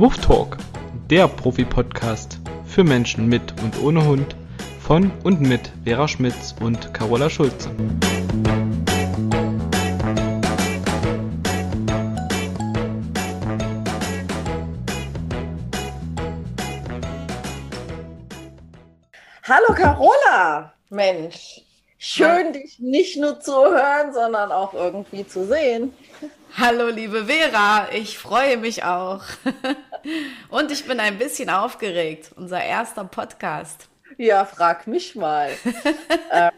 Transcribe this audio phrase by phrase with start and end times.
[0.00, 0.58] Huftalk,
[1.10, 4.36] der Profi-Podcast für Menschen mit und ohne Hund
[4.80, 7.68] von und mit Vera Schmitz und Carola Schulze.
[19.42, 21.60] Hallo Carola, Mensch,
[21.98, 25.92] schön dich nicht nur zu hören, sondern auch irgendwie zu sehen.
[26.56, 29.22] Hallo liebe Vera, ich freue mich auch.
[30.48, 33.88] Und ich bin ein bisschen aufgeregt, unser erster Podcast.
[34.16, 35.50] Ja, frag mich mal.
[36.32, 36.50] ähm,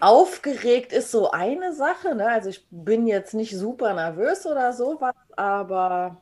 [0.00, 2.26] aufgeregt ist so eine Sache, ne?
[2.26, 6.16] Also ich bin jetzt nicht super nervös oder sowas, aber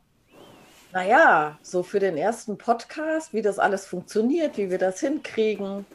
[0.93, 5.85] naja, so für den ersten Podcast, wie das alles funktioniert, wie wir das hinkriegen.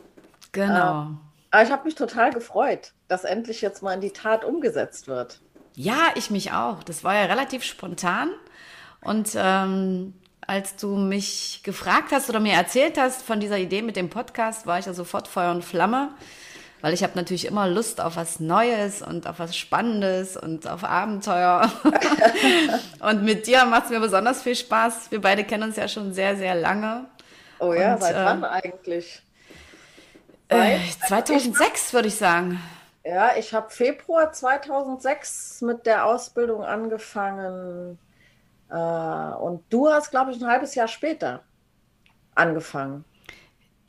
[0.53, 1.03] Genau.
[1.03, 5.09] Ähm, aber ich habe mich total gefreut, dass endlich jetzt mal in die Tat umgesetzt
[5.09, 5.41] wird.
[5.75, 6.83] Ja, ich mich auch.
[6.83, 8.31] Das war ja relativ spontan.
[9.01, 10.15] Und ähm,
[10.47, 14.67] als du mich gefragt hast oder mir erzählt hast von dieser Idee mit dem Podcast,
[14.67, 16.11] war ich ja sofort Feuer und Flamme,
[16.81, 20.85] weil ich habe natürlich immer Lust auf was Neues und auf was Spannendes und auf
[20.85, 21.71] Abenteuer.
[23.01, 25.11] und mit dir macht es mir besonders viel Spaß.
[25.11, 27.07] Wir beide kennen uns ja schon sehr, sehr lange.
[27.59, 29.23] Oh ja, Und, seit äh, wann eigentlich?
[30.49, 32.61] Äh, 2006 würde ich sagen.
[33.05, 37.99] Ja, ich habe Februar 2006 mit der Ausbildung angefangen.
[38.69, 41.43] Äh, und du hast, glaube ich, ein halbes Jahr später
[42.35, 43.05] angefangen.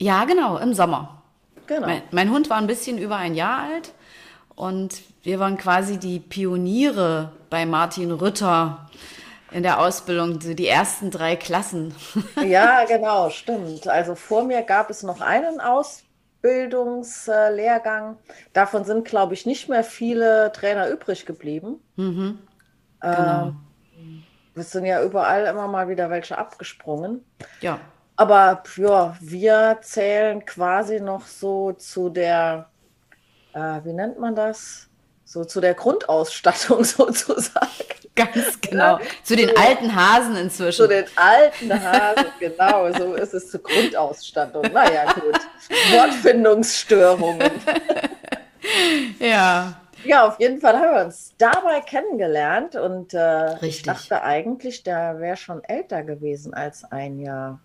[0.00, 1.22] Ja, genau, im Sommer.
[1.66, 1.86] Genau.
[1.86, 3.92] Mein, mein Hund war ein bisschen über ein Jahr alt
[4.54, 8.88] und wir waren quasi die Pioniere bei Martin Rütter
[9.50, 11.94] in der Ausbildung, die ersten drei Klassen.
[12.44, 13.88] Ja, genau, stimmt.
[13.88, 15.60] Also vor mir gab es noch einen
[16.42, 18.18] Ausbildungslehrgang.
[18.52, 21.80] Davon sind, glaube ich, nicht mehr viele Trainer übrig geblieben.
[21.96, 22.38] Mhm,
[23.02, 23.56] Ähm, genau.
[24.54, 27.24] Es sind ja überall immer mal wieder welche abgesprungen.
[27.60, 32.72] Ja, Aber ja, wir zählen quasi noch so zu der,
[33.54, 34.90] äh, wie nennt man das?
[35.24, 37.68] So zu der Grundausstattung sozusagen.
[38.18, 38.98] Ganz genau.
[39.22, 40.88] Zu den alten Hasen Zu inzwischen.
[40.88, 44.62] den alten Hasen, genau, so ist es zur Grundausstattung.
[44.72, 45.40] Naja, gut.
[45.92, 47.50] Wortfindungsstörungen.
[49.18, 54.82] Ja, Ja, auf jeden Fall haben wir uns dabei kennengelernt und äh, ich dachte eigentlich,
[54.82, 57.60] der wäre schon älter gewesen als ein Jahr.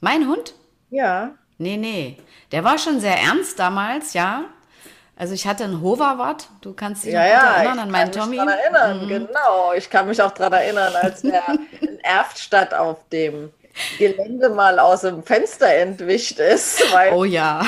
[0.00, 0.54] mein Hund?
[0.90, 2.16] Ja, Nee, nee.
[2.52, 4.44] Der war schon sehr ernst damals, ja.
[5.18, 6.48] Also ich hatte einen Hoverwart.
[6.60, 8.36] Du kannst dich Ja, noch ja, erinnern ich an kann meinen mich Tommy.
[8.36, 9.08] dran erinnern, Mhm.
[9.08, 9.72] genau.
[9.76, 11.42] Ich kann mich auch daran erinnern, als der
[11.80, 13.52] in Erftstadt auf dem
[13.98, 17.62] Gelände mal aus dem Fenster entwischt ist, weil Oh ja.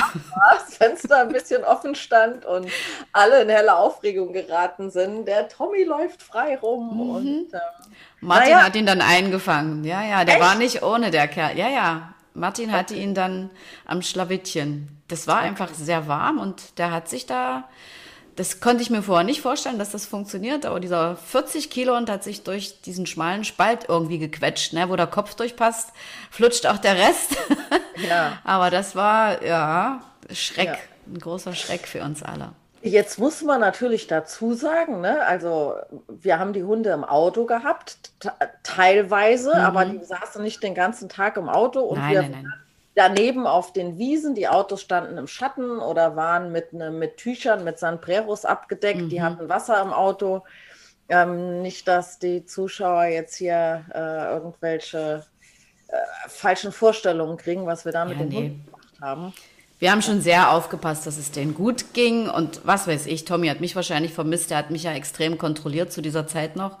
[0.53, 2.69] das Fenster ein bisschen offen stand und
[3.13, 5.25] alle in helle Aufregung geraten sind.
[5.27, 7.09] Der Tommy läuft frei rum Mhm.
[7.15, 7.59] und ähm,
[8.21, 8.65] Martin Naja.
[8.65, 9.83] hat ihn dann eingefangen.
[9.83, 10.43] Ja, ja, der Echt?
[10.43, 11.57] war nicht ohne der Kerl.
[11.57, 12.13] Ja, ja.
[12.33, 13.49] Martin hatte ihn dann
[13.85, 15.00] am Schlawittchen.
[15.11, 17.65] Das war einfach sehr warm und der hat sich da,
[18.35, 22.09] das konnte ich mir vorher nicht vorstellen, dass das funktioniert, aber dieser 40 Kilo und
[22.09, 25.89] hat sich durch diesen schmalen Spalt irgendwie gequetscht, ne, wo der Kopf durchpasst,
[26.31, 27.35] flutscht auch der Rest.
[28.09, 28.39] ja.
[28.43, 30.01] aber das war, ja,
[30.31, 30.75] Schreck, Ja.
[31.13, 32.53] ein großer Schreck für uns alle.
[32.83, 35.23] Jetzt muss man natürlich dazu sagen, ne?
[35.27, 35.75] also
[36.07, 38.31] wir haben die Hunde im Auto gehabt, te-
[38.63, 42.03] teilweise, aber die saßen nicht den ganzen Tag im Auto und Mhm.
[42.03, 42.53] Nein, wir nein, nein.
[42.95, 47.63] Daneben auf den Wiesen, die Autos standen im Schatten oder waren mit, ne, mit Tüchern,
[47.63, 49.09] mit Sanpreros abgedeckt, Mhm.
[49.09, 50.43] die hatten Wasser im Auto.
[51.09, 55.27] Ähm, nicht, dass die Zuschauer jetzt hier äh, irgendwelche
[55.87, 55.97] äh,
[56.29, 58.35] falschen Vorstellungen kriegen, was wir da mit Ja, den nee.
[58.35, 59.33] Hunden gemacht haben.
[59.79, 63.47] Wir haben schon sehr aufgepasst, dass es denen gut ging und was weiß ich, Tommy
[63.47, 66.77] hat mich wahrscheinlich vermisst, der hat mich ja extrem kontrolliert zu dieser Zeit noch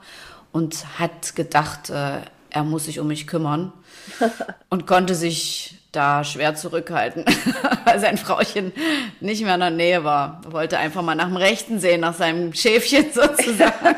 [0.51, 3.73] und hat gedacht, äh, er muss sich um mich kümmern
[4.69, 7.25] und konnte sich da schwer zurückhalten,
[7.85, 8.71] weil sein Frauchen
[9.19, 10.41] nicht mehr in der Nähe war.
[10.45, 13.95] Er wollte einfach mal nach dem Rechten sehen, nach seinem Schäfchen sozusagen.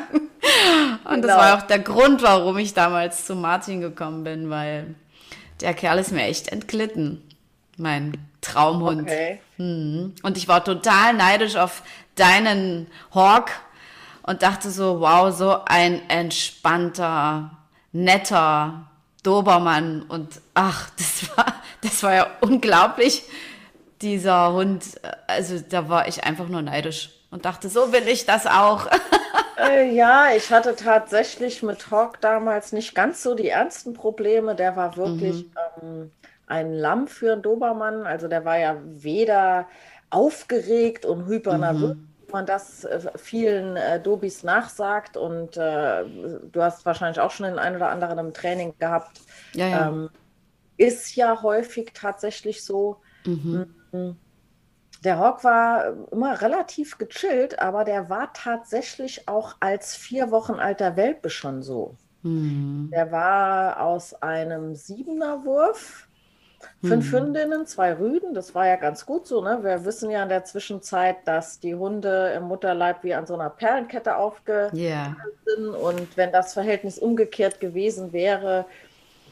[1.06, 1.38] Und das Genau.
[1.38, 4.96] war auch der Grund, warum ich damals zu Martin gekommen bin, weil
[5.62, 7.22] der Kerl ist mir echt entglitten.
[7.78, 9.04] Mein Traumhund.
[9.04, 9.40] Okay.
[9.58, 10.14] Mhm.
[10.24, 11.84] Und ich war total neidisch auf
[12.16, 13.52] deinen Hawk
[14.24, 17.52] und dachte so, wow, so ein entspannter,
[17.92, 18.88] netter
[19.24, 20.04] Dobermann.
[20.04, 23.24] Und ach, das war, das war ja unglaublich,
[24.02, 24.84] dieser Hund.
[25.28, 28.88] Also da war ich einfach nur neidisch und dachte, so will ich das auch.
[29.56, 34.56] Äh, ja, ich hatte tatsächlich mit Hawk damals nicht ganz so die ernsten Probleme.
[34.56, 35.46] Der war wirklich
[35.80, 36.12] ähm,
[36.48, 38.08] ein Lamm für einen Dobermann.
[38.08, 39.68] Also der war ja weder
[40.10, 41.96] aufgeregt und hypernervös
[42.34, 47.60] man das äh, vielen äh, Dobis nachsagt und äh, du hast wahrscheinlich auch schon den
[47.60, 49.22] einen oder anderen im Training gehabt.
[49.54, 49.88] Ja, ja.
[49.90, 50.10] Ähm,
[50.78, 52.98] ist ja häufig tatsächlich so.
[53.26, 53.74] Mhm.
[53.92, 54.12] Mm,
[55.04, 60.96] der Hawk war immer relativ gechillt, aber der war tatsächlich auch als vier Wochen alter
[60.96, 61.96] Welpe schon so.
[62.24, 62.90] Mhm.
[62.92, 66.08] Der war aus einem Siebener-Wurf
[66.84, 67.20] Fünf hm.
[67.20, 69.42] Hündinnen, zwei Rüden, das war ja ganz gut so.
[69.42, 69.60] Ne?
[69.64, 73.50] Wir wissen ja in der Zwischenzeit, dass die Hunde im Mutterleib wie an so einer
[73.50, 75.16] Perlenkette aufgehört yeah.
[75.46, 75.70] sind.
[75.70, 78.66] Und wenn das Verhältnis umgekehrt gewesen wäre,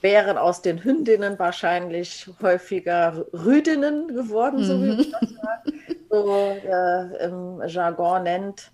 [0.01, 4.63] wären aus den Hündinnen wahrscheinlich häufiger Rüdinnen geworden, mhm.
[4.63, 5.29] so wie man das
[6.09, 8.71] so äh, im Jargon nennt.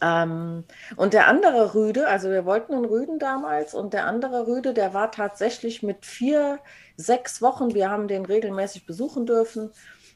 [0.00, 0.64] Ähm,
[0.96, 4.94] und der andere Rüde, also wir wollten einen Rüden damals, und der andere Rüde, der
[4.94, 6.58] war tatsächlich mit vier
[6.96, 9.70] sechs Wochen, wir haben den regelmäßig besuchen dürfen,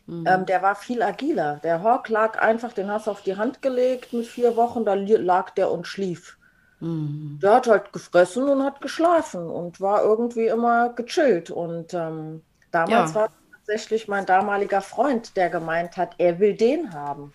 [0.07, 0.25] mhm.
[0.27, 1.61] ähm, der war viel agiler.
[1.63, 4.95] Der Hawk lag einfach, den hast du auf die Hand gelegt mit vier Wochen, da
[4.95, 6.39] lag der und schlief.
[6.81, 7.39] Mhm.
[7.43, 11.51] Der hat halt gefressen und hat geschlafen und war irgendwie immer gechillt.
[11.51, 13.21] Und ähm, damals ja.
[13.21, 17.33] war tatsächlich mein damaliger Freund, der gemeint hat, er will den haben.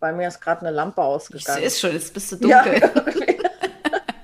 [0.00, 1.62] Bei mir ist gerade eine Lampe ausgegangen.
[1.62, 2.80] Es ist schon, jetzt bist du dunkel.
[2.94, 3.36] Ja,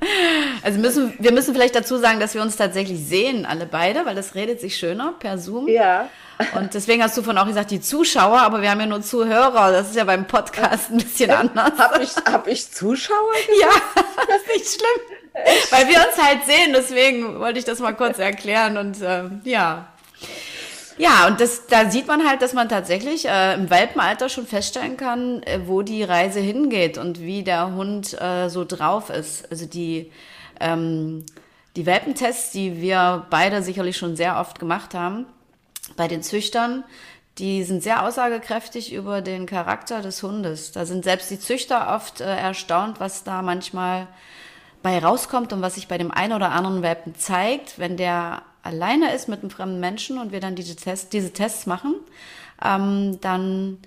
[0.62, 4.14] Also müssen, wir müssen vielleicht dazu sagen, dass wir uns tatsächlich sehen, alle beide, weil
[4.14, 5.68] das redet sich schöner per Zoom.
[5.68, 6.08] Ja.
[6.54, 9.72] Und deswegen hast du von auch gesagt, die Zuschauer, aber wir haben ja nur Zuhörer.
[9.72, 11.78] Das ist ja beim Podcast ein bisschen anders.
[11.78, 13.32] Habe ich, hab ich Zuschauer?
[13.46, 13.60] Gesagt?
[13.60, 15.18] Ja, das ist nicht schlimm.
[15.70, 19.91] Weil wir uns halt sehen, deswegen wollte ich das mal kurz erklären und äh, ja.
[21.02, 24.96] Ja, und das, da sieht man halt, dass man tatsächlich äh, im Welpenalter schon feststellen
[24.96, 29.50] kann, äh, wo die Reise hingeht und wie der Hund äh, so drauf ist.
[29.50, 30.12] Also die,
[30.60, 31.26] ähm,
[31.74, 35.26] die Welpentests, die wir beide sicherlich schon sehr oft gemacht haben,
[35.96, 36.84] bei den Züchtern,
[37.38, 40.70] die sind sehr aussagekräftig über den Charakter des Hundes.
[40.70, 44.06] Da sind selbst die Züchter oft äh, erstaunt, was da manchmal
[44.84, 49.14] bei rauskommt und was sich bei dem einen oder anderen Welpen zeigt, wenn der alleine
[49.14, 51.94] ist mit einem fremden Menschen und wir dann diese Tests, diese Tests machen,
[52.64, 53.78] ähm, dann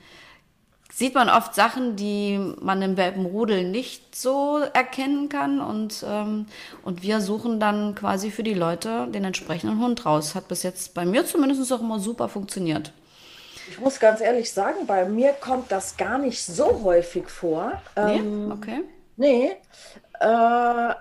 [0.95, 6.45] sieht man oft Sachen, die man im Welpenrudel nicht so erkennen kann und, ähm,
[6.83, 10.35] und wir suchen dann quasi für die Leute den entsprechenden Hund raus.
[10.35, 12.93] Hat bis jetzt bei mir zumindest auch immer super funktioniert.
[13.69, 17.81] Ich muss ganz ehrlich sagen, bei mir kommt das gar nicht so häufig vor.
[17.97, 18.81] Nee, ähm, okay.
[19.17, 19.51] Nee,
[20.19, 20.93] äh,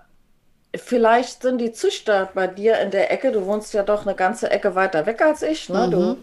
[0.76, 3.32] vielleicht sind die Züchter bei dir in der Ecke.
[3.32, 5.69] Du wohnst ja doch eine ganze Ecke weiter weg als ich.
[5.69, 5.87] Ne?
[5.87, 5.91] Mhm.
[5.91, 6.17] Du,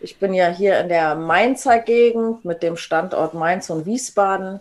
[0.00, 4.60] ich bin ja hier in der Mainzer Gegend mit dem Standort Mainz und Wiesbaden.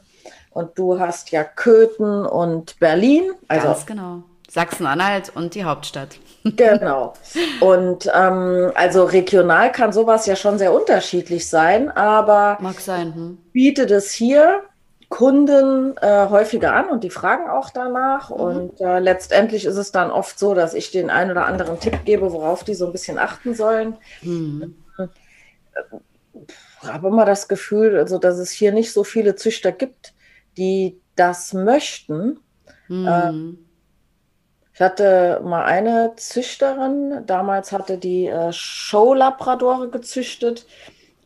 [0.52, 3.32] Und du hast ja Köthen und Berlin.
[3.48, 4.24] Also Ganz genau.
[4.50, 6.18] Sachsen-Anhalt und die Hauptstadt.
[6.44, 7.14] Genau.
[7.60, 13.38] Und ähm, also regional kann sowas ja schon sehr unterschiedlich sein, aber Mag sein, hm.
[13.54, 14.64] bietet es hier
[15.12, 18.30] Kunden äh, häufiger an und die fragen auch danach.
[18.30, 18.36] Mhm.
[18.38, 22.06] Und äh, letztendlich ist es dann oft so, dass ich den einen oder anderen Tipp
[22.06, 23.98] gebe, worauf die so ein bisschen achten sollen.
[24.22, 24.74] Mhm.
[26.82, 30.14] Ich habe immer das Gefühl, also, dass es hier nicht so viele Züchter gibt,
[30.58, 32.40] die das möchten.
[32.88, 33.08] Mhm.
[33.08, 33.66] Ähm,
[34.74, 40.66] ich hatte mal eine Züchterin, damals hatte die äh, Show-Labradore gezüchtet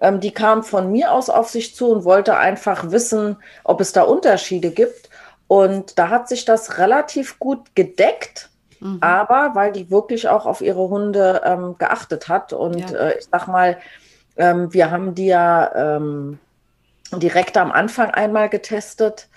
[0.06, 3.92] ähm, die kam von mir aus auf sich zu und wollte einfach wissen, ob es
[3.92, 5.10] da Unterschiede gibt.
[5.48, 8.50] Und da hat sich das relativ gut gedeckt.
[8.80, 9.00] Mhm.
[9.02, 12.54] Aber weil die wirklich auch auf ihre Hunde ähm, geachtet hat.
[12.54, 12.98] Und ja.
[12.98, 13.78] äh, ich sag mal,
[14.38, 16.38] ähm, wir haben die ja ähm,
[17.14, 19.28] direkt am Anfang einmal getestet,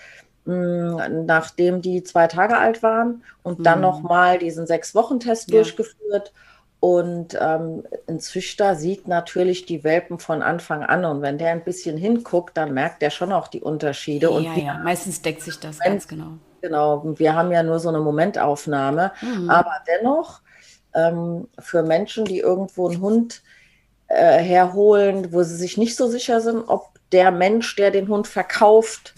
[0.45, 3.23] mh, hm, nachdem die zwei Tage alt waren.
[3.41, 3.63] Und mhm.
[3.63, 5.55] dann nochmal diesen Sechs-Wochen-Test ja.
[5.55, 6.31] durchgeführt.
[6.79, 11.03] Und ähm, ein Züchter sieht natürlich die Welpen von Anfang an.
[11.03, 14.27] Und wenn der ein bisschen hinguckt, dann merkt er schon auch die Unterschiede.
[14.27, 16.37] Ja, und ja, meistens deckt sich das ganz genau.
[16.61, 19.11] Genau, wir haben ja nur so eine Momentaufnahme.
[19.21, 19.49] Mhm.
[19.49, 20.41] Aber dennoch,
[20.93, 23.41] ähm, für Menschen, die irgendwo einen Hund
[24.07, 28.27] äh, herholen, wo sie sich nicht so sicher sind, ob der Mensch, der den Hund
[28.27, 29.15] verkauft,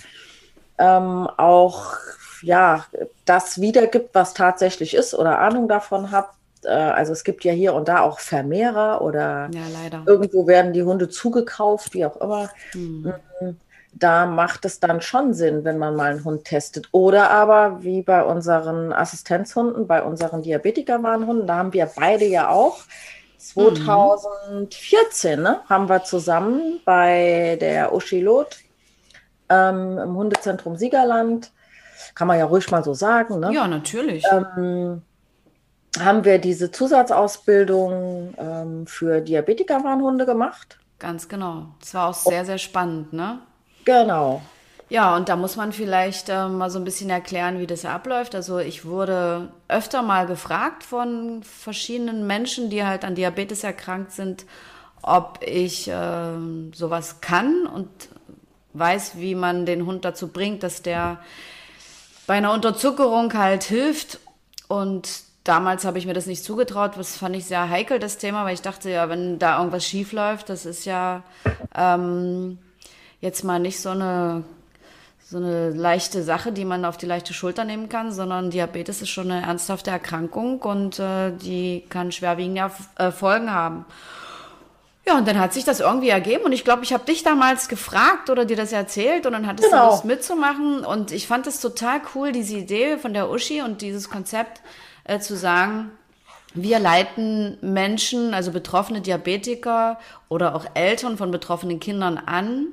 [0.78, 1.96] ähm, auch
[2.42, 2.86] ja,
[3.26, 6.30] das wiedergibt, was tatsächlich ist oder Ahnung davon hat,
[6.66, 9.62] äh, also es gibt ja hier und da auch Vermehrer oder ja,
[10.06, 12.50] irgendwo werden die Hunde zugekauft, wie auch immer.
[12.72, 13.14] Hm.
[13.42, 13.50] Mm,
[13.94, 16.88] da macht es dann schon Sinn, wenn man mal einen Hund testet.
[16.92, 22.80] Oder aber wie bei unseren Assistenzhunden, bei unseren Diabetikerwarnhunden, da haben wir beide ja auch.
[23.38, 25.44] 2014 mhm.
[25.44, 28.60] ne, haben wir zusammen bei der Oschilot
[29.50, 31.52] ähm, im Hundezentrum Siegerland,
[32.16, 33.40] kann man ja ruhig mal so sagen.
[33.40, 33.54] Ne?
[33.54, 34.24] Ja, natürlich.
[34.32, 35.02] Ähm,
[36.00, 40.80] haben wir diese Zusatzausbildung ähm, für Diabetikerwarnhunde gemacht.
[41.00, 41.68] Ganz genau.
[41.80, 43.40] Das war auch sehr, sehr spannend, ne?
[43.86, 44.42] Genau.
[44.90, 48.36] Ja, und da muss man vielleicht äh, mal so ein bisschen erklären, wie das abläuft.
[48.36, 54.46] Also ich wurde öfter mal gefragt von verschiedenen Menschen, die halt an Diabetes erkrankt sind,
[55.02, 56.34] ob ich äh,
[56.74, 57.88] sowas kann und
[58.74, 61.20] weiß, wie man den Hund dazu bringt, dass der
[62.28, 64.20] bei einer Unterzuckerung halt hilft.
[64.68, 66.94] Und damals habe ich mir das nicht zugetraut.
[66.98, 70.12] Das fand ich sehr heikel, das Thema, weil ich dachte, ja, wenn da irgendwas schief
[70.12, 71.24] läuft, das ist ja
[71.76, 72.58] ähm,
[73.20, 74.44] jetzt mal nicht so eine
[75.32, 79.12] so eine leichte Sache, die man auf die leichte Schulter nehmen kann, sondern Diabetes ist
[79.12, 83.86] schon eine ernsthafte Erkrankung und äh, die kann schwerwiegende äh, Folgen haben.
[85.08, 87.70] Ja, und dann hat sich das irgendwie ergeben und ich glaube, ich habe dich damals
[87.70, 89.86] gefragt oder dir das erzählt und dann hattest genau.
[89.86, 93.82] du Lust mitzumachen und ich fand es total cool, diese Idee von der Uschi und
[93.82, 94.62] dieses Konzept
[95.04, 95.92] äh, zu sagen,
[96.54, 102.68] wir leiten Menschen, also betroffene Diabetiker oder auch Eltern von betroffenen Kindern an,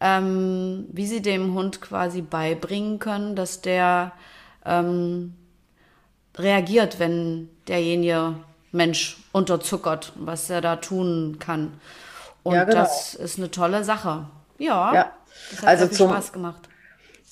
[0.00, 4.12] ähm, wie sie dem Hund quasi beibringen können, dass der
[4.66, 5.34] ähm,
[6.36, 8.34] reagiert, wenn derjenige
[8.72, 11.80] Mensch unterzuckert, was er da tun kann.
[12.42, 12.76] Und ja, genau.
[12.76, 14.26] das ist eine tolle Sache.
[14.58, 15.12] Ja, ja.
[15.50, 16.68] das hat also zum, Spaß gemacht.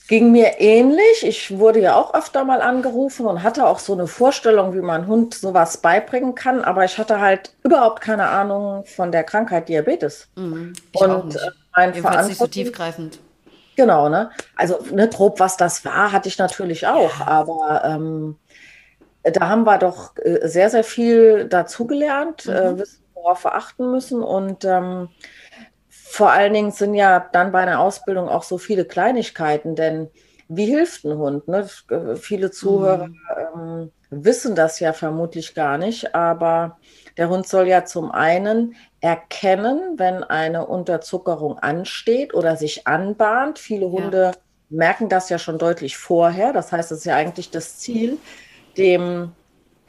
[0.08, 1.24] Ging mir ähnlich.
[1.24, 5.06] Ich wurde ja auch öfter mal angerufen und hatte auch so eine Vorstellung, wie man
[5.06, 10.28] Hund sowas beibringen kann, aber ich hatte halt überhaupt keine Ahnung von der Krankheit Diabetes.
[10.34, 11.38] Mhm, und äh,
[11.74, 13.20] mein Jedenfalls nicht so tiefgreifend.
[13.76, 14.30] Genau, ne?
[14.56, 18.36] Also ne, grob, was das war, hatte ich natürlich auch, aber ähm,
[19.22, 22.76] da haben wir doch äh, sehr, sehr viel dazugelernt, äh, mhm.
[22.76, 24.22] äh, wissen, worauf wir achten müssen.
[24.22, 25.08] Und ähm,
[26.12, 30.10] vor allen Dingen sind ja dann bei einer Ausbildung auch so viele Kleinigkeiten, denn
[30.46, 31.48] wie hilft ein Hund?
[31.48, 31.66] Ne?
[32.20, 33.90] Viele Zuhörer mhm.
[34.10, 36.76] ähm, wissen das ja vermutlich gar nicht, aber
[37.16, 43.58] der Hund soll ja zum einen erkennen, wenn eine Unterzuckerung ansteht oder sich anbahnt.
[43.58, 44.40] Viele Hunde ja.
[44.68, 46.52] merken das ja schon deutlich vorher.
[46.52, 48.18] Das heißt, es ist ja eigentlich das Ziel,
[48.76, 49.32] dem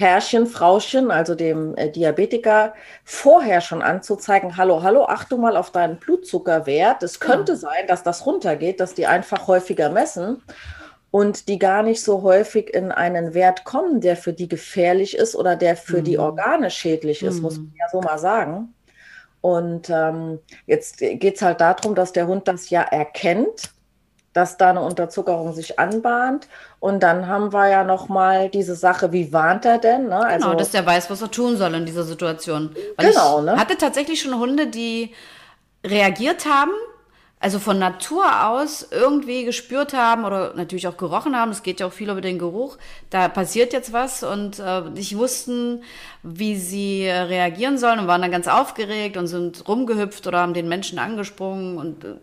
[0.03, 2.74] Herrchen, Frauchen, also dem äh, Diabetiker,
[3.05, 7.01] vorher schon anzuzeigen, hallo, hallo, achte mal auf deinen Blutzuckerwert.
[7.03, 7.57] Es könnte ja.
[7.57, 10.43] sein, dass das runtergeht, dass die einfach häufiger messen
[11.10, 15.38] und die gar nicht so häufig in einen Wert kommen, der für die gefährlich ist
[15.38, 16.03] oder der für mhm.
[16.03, 17.41] die Organe schädlich ist, mhm.
[17.41, 18.74] muss man ja so mal sagen.
[19.39, 23.72] Und ähm, jetzt geht es halt darum, dass der Hund das ja erkennt
[24.34, 26.48] dass da eine Unterzuckerung sich anbahnt.
[26.80, 30.10] Und dann haben wir ja noch mal diese Sache, wie warnt er denn?
[30.10, 30.18] Ne?
[30.18, 32.75] Also, genau, dass der weiß, was er tun soll in dieser Situation.
[32.98, 33.58] Weil genau, ich ne?
[33.58, 35.13] hatte tatsächlich schon Hunde, die
[35.86, 36.72] reagiert haben,
[37.40, 41.52] also von Natur aus irgendwie gespürt haben oder natürlich auch gerochen haben.
[41.52, 42.78] Es geht ja auch viel über den Geruch.
[43.10, 45.84] Da passiert jetzt was und äh, nicht wussten,
[46.24, 50.70] wie sie reagieren sollen und waren dann ganz aufgeregt und sind rumgehüpft oder haben den
[50.70, 52.16] Menschen angesprungen und äh,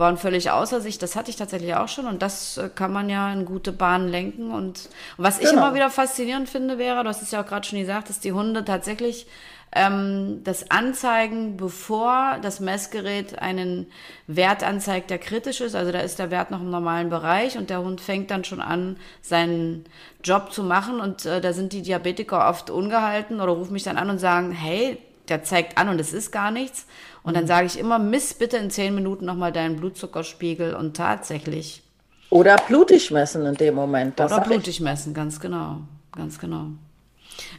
[0.00, 0.98] waren völlig außer sich.
[0.98, 4.08] Das hatte ich tatsächlich auch schon und das äh, kann man ja in gute Bahnen
[4.08, 4.50] lenken.
[4.50, 5.62] Und, was ich genau.
[5.66, 8.32] immer wieder faszinierend finde, wäre, du hast es ja auch gerade schon gesagt, dass die
[8.32, 9.28] Hunde tatsächlich
[9.72, 13.86] ähm, das anzeigen, bevor das Messgerät einen
[14.26, 15.76] Wert anzeigt, der kritisch ist.
[15.76, 18.60] Also da ist der Wert noch im normalen Bereich und der Hund fängt dann schon
[18.60, 19.84] an, seinen
[20.24, 21.00] Job zu machen.
[21.00, 24.50] Und äh, da sind die Diabetiker oft ungehalten oder rufen mich dann an und sagen,
[24.50, 26.86] hey, der zeigt an und es ist gar nichts.
[27.22, 31.82] Und dann sage ich immer, miss bitte in zehn Minuten nochmal deinen Blutzuckerspiegel und tatsächlich.
[32.30, 34.18] Oder blutig messen in dem Moment.
[34.18, 34.80] Das Oder blutig ich.
[34.80, 35.78] messen, ganz genau.
[36.12, 36.66] Ganz genau.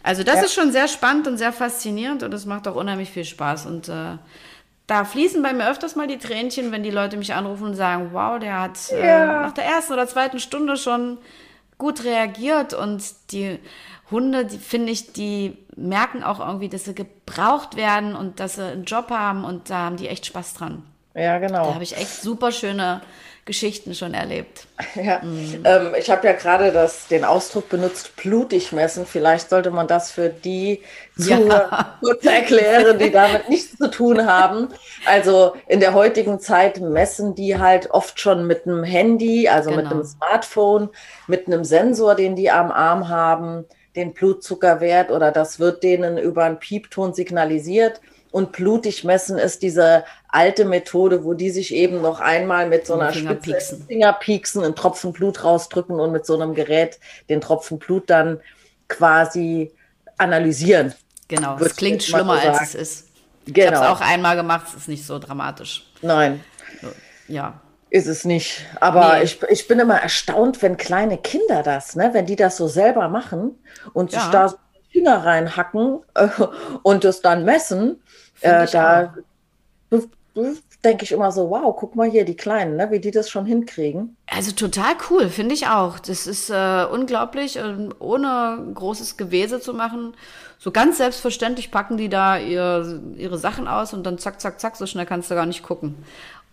[0.03, 0.41] Also das ja.
[0.43, 3.65] ist schon sehr spannend und sehr faszinierend und es macht auch unheimlich viel Spaß.
[3.65, 4.17] Und äh,
[4.87, 8.09] da fließen bei mir öfters mal die Tränchen, wenn die Leute mich anrufen und sagen,
[8.11, 9.23] wow, der hat äh, ja.
[9.23, 11.17] äh, nach der ersten oder zweiten Stunde schon
[11.81, 13.57] gut reagiert und die
[14.11, 18.65] Hunde, die finde ich, die merken auch irgendwie, dass sie gebraucht werden und dass sie
[18.65, 20.83] einen Job haben und da haben die echt Spaß dran.
[21.15, 21.65] Ja, genau.
[21.65, 23.01] Da habe ich echt super schöne
[23.45, 24.67] Geschichten schon erlebt.
[24.95, 25.63] Ja, mhm.
[25.63, 29.05] ähm, ich habe ja gerade das, den Ausdruck benutzt, blutig messen.
[29.05, 30.81] Vielleicht sollte man das für die
[31.17, 31.97] ja.
[32.01, 34.69] kurz erklären, die damit nichts zu tun haben.
[35.05, 39.81] Also in der heutigen Zeit messen die halt oft schon mit einem Handy, also genau.
[39.81, 40.89] mit einem Smartphone,
[41.27, 46.45] mit einem Sensor, den die am Arm haben den Blutzuckerwert oder das wird denen über
[46.45, 47.99] einen Piepton signalisiert.
[48.31, 52.93] Und blutig messen ist diese alte Methode, wo die sich eben noch einmal mit so
[52.93, 53.85] einer Finger Spitze pieksen.
[53.87, 58.39] Finger pieksen, einen Tropfen Blut rausdrücken und mit so einem Gerät den Tropfen Blut dann
[58.87, 59.71] quasi
[60.17, 60.93] analysieren.
[61.27, 63.07] Genau, es klingt schlimmer, so als es ist.
[63.45, 63.57] Genau.
[63.57, 65.85] Ich habe es auch einmal gemacht, es ist nicht so dramatisch.
[66.01, 66.43] Nein.
[67.27, 67.59] Ja.
[67.89, 68.65] Ist es nicht.
[68.79, 69.23] Aber nee.
[69.23, 73.09] ich, ich bin immer erstaunt, wenn kleine Kinder das, ne, wenn die das so selber
[73.09, 73.59] machen
[73.93, 74.21] und ja.
[74.21, 74.57] sich da so
[74.91, 76.27] Finger reinhacken äh,
[76.83, 78.01] und es dann messen.
[78.41, 79.13] Äh, da
[80.83, 83.45] denke ich immer so, wow, guck mal hier, die Kleinen, ne, wie die das schon
[83.45, 84.15] hinkriegen.
[84.27, 85.99] Also total cool, finde ich auch.
[85.99, 90.13] Das ist äh, unglaublich, ähm, ohne großes Gewese zu machen.
[90.57, 94.75] So ganz selbstverständlich packen die da ihr, ihre Sachen aus und dann zack, zack, zack,
[94.75, 95.95] so schnell kannst du gar nicht gucken.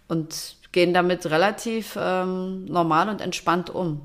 [0.08, 4.00] Und gehen damit relativ ähm, normal und entspannt um.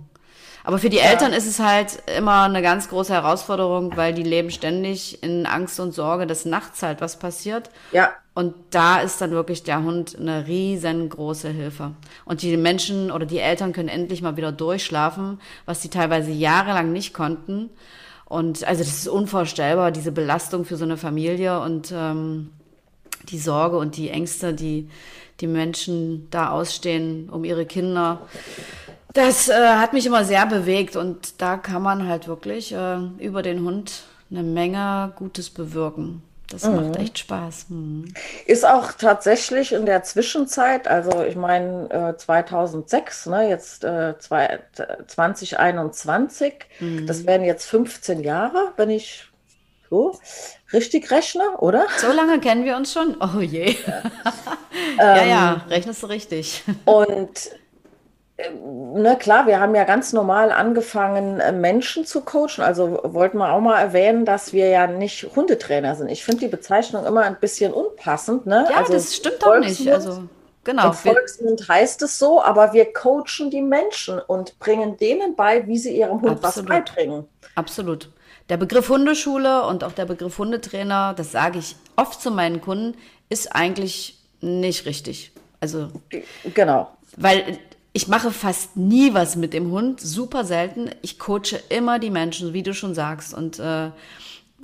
[0.64, 1.04] Aber für die ja.
[1.04, 5.80] Eltern ist es halt immer eine ganz große Herausforderung, weil die leben ständig in Angst
[5.80, 7.70] und Sorge, dass nachts halt was passiert.
[7.92, 8.14] Ja.
[8.34, 11.92] Und da ist dann wirklich der Hund eine riesengroße Hilfe.
[12.26, 16.92] Und die Menschen oder die Eltern können endlich mal wieder durchschlafen, was sie teilweise jahrelang
[16.92, 17.70] nicht konnten.
[18.26, 22.50] Und also das ist unvorstellbar, diese Belastung für so eine Familie und ähm,
[23.30, 24.90] die Sorge und die Ängste, die
[25.40, 28.22] die Menschen da ausstehen um ihre Kinder.
[29.14, 33.44] Das äh, hat mich immer sehr bewegt und da kann man halt wirklich äh, über
[33.44, 36.24] den Hund eine Menge Gutes bewirken.
[36.50, 36.76] Das mhm.
[36.76, 37.68] macht echt Spaß.
[37.70, 38.14] Mhm.
[38.46, 44.60] Ist auch tatsächlich in der Zwischenzeit, also ich meine äh, 2006, ne, jetzt äh, zwei,
[45.08, 47.08] 2021, mhm.
[47.08, 49.26] das wären jetzt 15 Jahre, wenn ich
[49.90, 50.20] so
[50.72, 51.86] richtig rechne, oder?
[51.98, 53.16] So lange kennen wir uns schon?
[53.20, 53.76] Oh je.
[54.98, 56.64] ja, ja, ja rechnest du richtig.
[56.86, 57.52] Und
[58.38, 62.62] ne, klar, wir haben ja ganz normal angefangen, äh, Menschen zu coachen.
[62.64, 66.10] Also wollten wir auch mal erwähnen, dass wir ja nicht Hundetrainer sind.
[66.10, 68.46] Ich finde die Bezeichnung immer ein bisschen unpassend.
[68.46, 68.68] Ne?
[68.70, 69.88] Ja, also das stimmt doch nicht.
[69.88, 70.24] Also,
[70.64, 70.88] genau.
[70.88, 75.78] Im Volksmund heißt es so, aber wir coachen die Menschen und bringen denen bei, wie
[75.78, 76.70] sie ihrem Hund Absolut.
[76.70, 77.28] was beibringen.
[77.56, 78.10] Absolut.
[78.50, 82.98] Der Begriff Hundeschule und auch der Begriff Hundetrainer, das sage ich oft zu meinen Kunden,
[83.30, 85.32] ist eigentlich nicht richtig.
[85.62, 85.88] Also
[86.54, 86.92] genau.
[87.16, 87.60] Weil
[87.94, 90.90] ich mache fast nie was mit dem Hund, super selten.
[91.04, 93.36] Ich coache immer die Menschen, wie du schon sagst.
[93.36, 93.92] Und äh,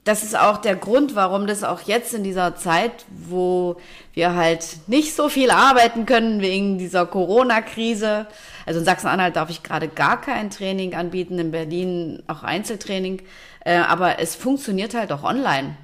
[0.04, 3.76] das ist auch der Grund, warum das auch jetzt in dieser Zeit, wo
[4.14, 8.26] wir halt nicht so viel arbeiten können wegen dieser Corona-Krise.
[8.66, 13.22] Also in Sachsen-Anhalt darf ich gerade gar kein Training anbieten, in Berlin auch Einzeltraining.
[13.64, 15.78] Äh, aber es funktioniert halt auch online.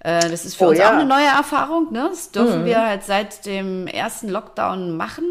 [0.00, 0.88] Äh, das ist für oh, uns ja.
[0.88, 1.92] auch eine neue Erfahrung.
[1.92, 2.08] Ne?
[2.10, 2.66] Das dürfen mhm.
[2.66, 5.24] wir halt seit dem ersten Lockdown machen.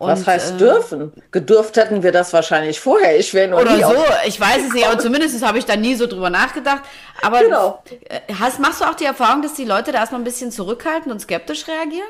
[0.00, 1.12] Und, Was heißt äh, dürfen?
[1.30, 3.18] Gedurft hätten wir das wahrscheinlich vorher.
[3.18, 3.94] Ich wäre Oder so,
[4.26, 6.80] ich weiß es nicht, aber zumindest habe ich da nie so drüber nachgedacht.
[7.20, 7.82] Aber genau.
[8.08, 11.12] Äh, hast, machst du auch die Erfahrung, dass die Leute da erstmal ein bisschen zurückhaltend
[11.12, 12.08] und skeptisch reagieren?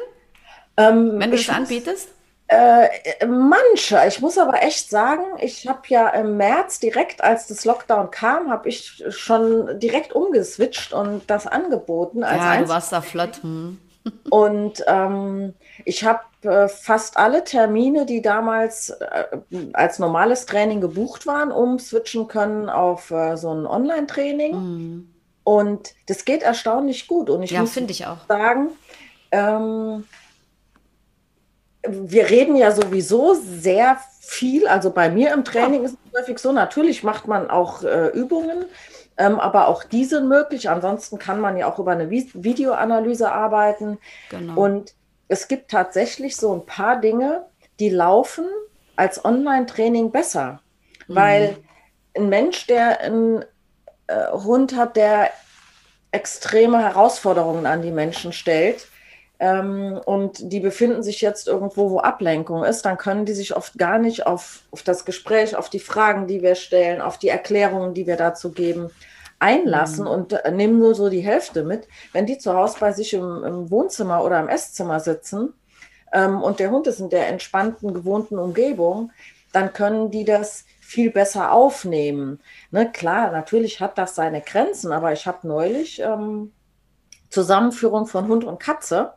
[0.77, 2.11] Ähm, wenn du es anbietest?
[2.47, 4.01] Äh, manche.
[4.07, 8.51] Ich muss aber echt sagen, ich habe ja im März direkt, als das Lockdown kam,
[8.51, 12.23] habe ich schon direkt umgeswitcht und das angeboten.
[12.23, 13.43] Als ja, du warst da flott.
[13.43, 13.79] Hm.
[14.31, 19.25] Und ähm, ich habe äh, fast alle Termine, die damals äh,
[19.73, 24.53] als normales Training gebucht waren, umswitchen können auf äh, so ein Online-Training.
[24.53, 25.15] Mhm.
[25.45, 27.31] Und das geht erstaunlich gut.
[27.31, 28.19] Und ich ja, muss ich auch.
[28.29, 28.71] sagen,
[29.33, 30.05] ähm,
[31.87, 34.69] wir reden ja sowieso sehr viel.
[34.69, 35.87] Also bei mir im Training ja.
[35.87, 38.65] ist es häufig so, natürlich macht man auch äh, Übungen,
[39.17, 40.71] ähm, aber auch die sind möglich.
[40.71, 43.99] Ansonsten kann man ja auch über eine Videoanalyse arbeiten.
[44.31, 44.61] Genau.
[44.61, 44.95] Und
[45.31, 47.47] es gibt tatsächlich so ein paar Dinge,
[47.79, 48.47] die laufen
[48.97, 50.61] als Online-Training besser.
[51.07, 51.15] Mhm.
[51.15, 51.57] Weil
[52.17, 53.45] ein Mensch, der einen
[54.09, 55.31] äh, Hund hat, der
[56.11, 58.89] extreme Herausforderungen an die Menschen stellt,
[59.39, 63.79] ähm, und die befinden sich jetzt irgendwo, wo Ablenkung ist, dann können die sich oft
[63.79, 67.95] gar nicht auf, auf das Gespräch, auf die Fragen, die wir stellen, auf die Erklärungen,
[67.95, 68.91] die wir dazu geben,
[69.41, 70.11] einlassen mhm.
[70.11, 71.89] und äh, nehmen nur so die Hälfte mit.
[72.13, 75.55] Wenn die zu Hause bei sich im, im Wohnzimmer oder im Esszimmer sitzen
[76.13, 79.11] ähm, und der Hund ist in der entspannten, gewohnten Umgebung,
[79.53, 82.41] dann können die das viel besser aufnehmen.
[82.71, 86.53] Ne, klar, natürlich hat das seine Grenzen, aber ich habe neulich ähm,
[87.31, 89.15] Zusammenführung von Hund und Katze.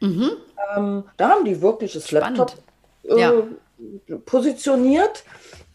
[0.00, 0.32] Mhm.
[0.76, 2.38] Ähm, da haben die wirklich das Spannend.
[2.38, 2.58] Laptop
[3.04, 3.32] äh, ja.
[4.26, 5.24] positioniert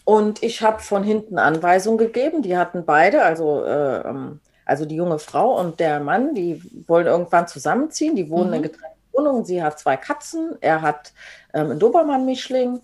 [0.10, 2.42] und ich habe von hinten Anweisungen gegeben.
[2.42, 7.06] Die hatten beide, also, äh, ähm, also die junge Frau und der Mann, die wollen
[7.06, 8.16] irgendwann zusammenziehen.
[8.16, 8.56] Die wohnen mhm.
[8.56, 9.46] in getrennten Wohnungen.
[9.46, 10.58] Sie hat zwei Katzen.
[10.62, 11.14] Er hat
[11.54, 12.82] ähm, einen Dobermann-Mischling,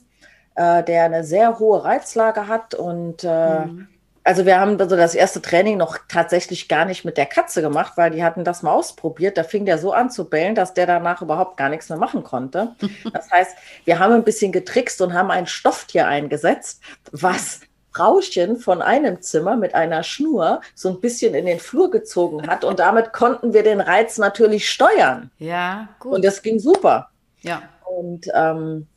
[0.54, 3.88] äh, der eine sehr hohe Reizlage hat und äh, mhm
[4.26, 7.94] also wir haben also das erste Training noch tatsächlich gar nicht mit der Katze gemacht,
[7.96, 9.38] weil die hatten das mal ausprobiert.
[9.38, 12.24] Da fing der so an zu bellen, dass der danach überhaupt gar nichts mehr machen
[12.24, 12.76] konnte.
[13.14, 17.62] Das heißt, wir haben ein bisschen getrickst und haben ein Stofftier eingesetzt, was
[17.94, 22.66] Frauchen von einem Zimmer mit einer Schnur so ein bisschen in den Flur gezogen hat
[22.66, 25.32] und damit konnten wir den Reiz natürlich steuern.
[25.38, 26.14] Ja, gut.
[26.14, 27.10] Und das ging super.
[27.42, 27.62] Ja.
[27.86, 28.88] Und ähm,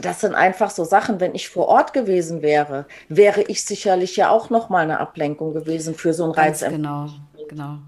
[0.00, 4.30] das sind einfach so Sachen, wenn ich vor Ort gewesen wäre, wäre ich sicherlich ja
[4.30, 6.60] auch noch mal eine Ablenkung gewesen für so ein Reiz.
[6.60, 7.08] Genau.
[7.48, 7.78] Genau.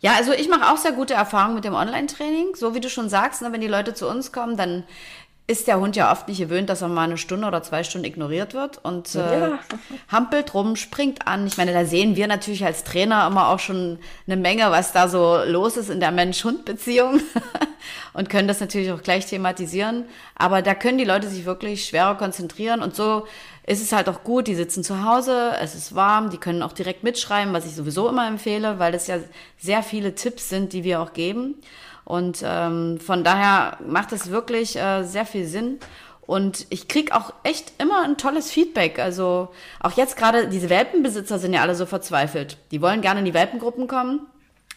[0.00, 2.54] Ja, also ich mache auch sehr gute Erfahrungen mit dem Online-Training.
[2.54, 4.84] So wie du schon sagst, ne, wenn die Leute zu uns kommen, dann
[5.48, 8.04] ist der Hund ja oft nicht gewöhnt, dass er mal eine Stunde oder zwei Stunden
[8.04, 9.58] ignoriert wird und äh, ja.
[10.10, 11.46] hampelt rum, springt an.
[11.46, 15.08] Ich meine, da sehen wir natürlich als Trainer immer auch schon eine Menge, was da
[15.08, 17.20] so los ist in der Mensch-Hund-Beziehung
[18.12, 20.06] und können das natürlich auch gleich thematisieren.
[20.34, 23.26] Aber da können die Leute sich wirklich schwerer konzentrieren und so
[23.66, 24.48] ist es halt auch gut.
[24.48, 28.08] Die sitzen zu Hause, es ist warm, die können auch direkt mitschreiben, was ich sowieso
[28.08, 29.18] immer empfehle, weil das ja
[29.58, 31.54] sehr viele Tipps sind, die wir auch geben.
[32.06, 35.80] Und ähm, von daher macht es wirklich äh, sehr viel Sinn.
[36.24, 39.00] Und ich krieg auch echt immer ein tolles Feedback.
[39.00, 39.48] Also
[39.80, 42.58] auch jetzt gerade, diese Welpenbesitzer sind ja alle so verzweifelt.
[42.70, 44.20] Die wollen gerne in die Welpengruppen kommen.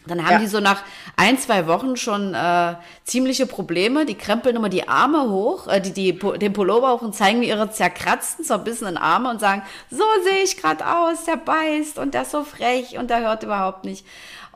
[0.07, 0.39] Dann haben ja.
[0.39, 0.81] die so nach
[1.17, 4.07] ein, zwei Wochen schon äh, ziemliche Probleme.
[4.07, 7.47] Die krempeln immer die Arme hoch, äh, die, die, den Pullover hoch und zeigen mir
[7.47, 9.61] ihre zerkratzten, zerbissenen Arme und sagen,
[9.91, 13.43] so sehe ich gerade aus, der beißt und der ist so frech und der hört
[13.43, 14.03] überhaupt nicht.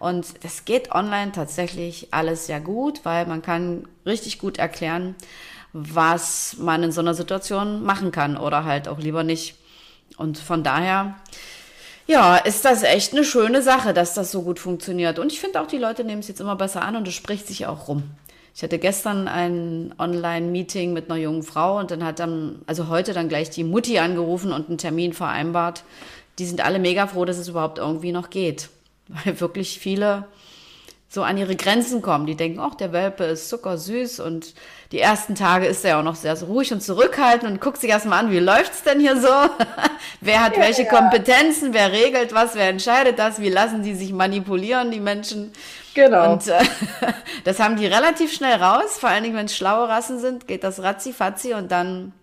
[0.03, 5.15] Und das geht online tatsächlich alles sehr gut, weil man kann richtig gut erklären,
[5.71, 9.55] was man in so einer Situation machen kann oder halt auch lieber nicht.
[10.17, 11.15] Und von daher,
[12.05, 15.19] ja, ist das echt eine schöne Sache, dass das so gut funktioniert.
[15.19, 17.47] Und ich finde auch, die Leute nehmen es jetzt immer besser an und es spricht
[17.47, 18.03] sich auch rum.
[18.53, 23.13] Ich hatte gestern ein Online-Meeting mit einer jungen Frau und dann hat dann, also heute
[23.13, 25.85] dann gleich die Mutti angerufen und einen Termin vereinbart.
[26.39, 28.67] Die sind alle mega froh, dass es überhaupt irgendwie noch geht
[29.07, 30.25] weil wirklich viele
[31.13, 32.25] so an ihre Grenzen kommen.
[32.25, 34.55] Die denken, ach, der Welpe ist zuckersüß und
[34.91, 37.91] die ersten Tage ist er auch noch sehr so ruhig und zurückhaltend und guckt sich
[37.91, 39.27] erstmal an, wie läuft's denn hier so?
[40.21, 40.89] wer hat ja, welche ja.
[40.89, 41.71] Kompetenzen?
[41.71, 42.55] Wer regelt was?
[42.55, 43.39] Wer entscheidet das?
[43.39, 45.51] Wie lassen die sich manipulieren, die Menschen?
[45.93, 46.33] Genau.
[46.33, 46.63] Und äh,
[47.43, 48.97] das haben die relativ schnell raus.
[48.97, 52.13] Vor allen Dingen, wenn es schlaue Rassen sind, geht das ratzi-fatzi und dann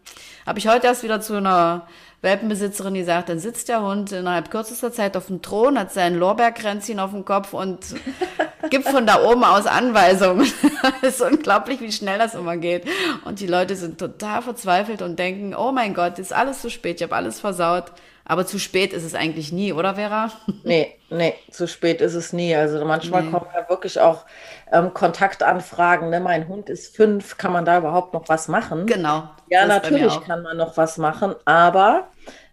[0.47, 1.87] habe ich heute erst wieder zu einer
[2.23, 6.19] Welpenbesitzerin, die sagt, dann sitzt der Hund innerhalb kürzester Zeit auf dem Thron, hat sein
[6.19, 7.79] Lorbeerkränzchen auf dem Kopf und
[8.71, 10.47] gibt von da oben aus Anweisungen.
[11.03, 12.85] Es ist unglaublich, wie schnell das immer geht.
[13.25, 16.97] Und die Leute sind total verzweifelt und denken, oh mein Gott, ist alles zu spät,
[16.97, 17.93] ich habe alles versaut.
[18.31, 20.31] Aber zu spät ist es eigentlich nie, oder Vera?
[20.63, 22.55] Nee, nee, zu spät ist es nie.
[22.55, 23.31] Also manchmal nee.
[23.33, 24.25] kommen ja wirklich auch
[24.71, 26.11] ähm, Kontaktanfragen.
[26.11, 26.21] Ne?
[26.21, 28.87] Mein Hund ist fünf, kann man da überhaupt noch was machen?
[28.87, 29.25] Genau.
[29.49, 32.07] Ja, natürlich kann man noch was machen, aber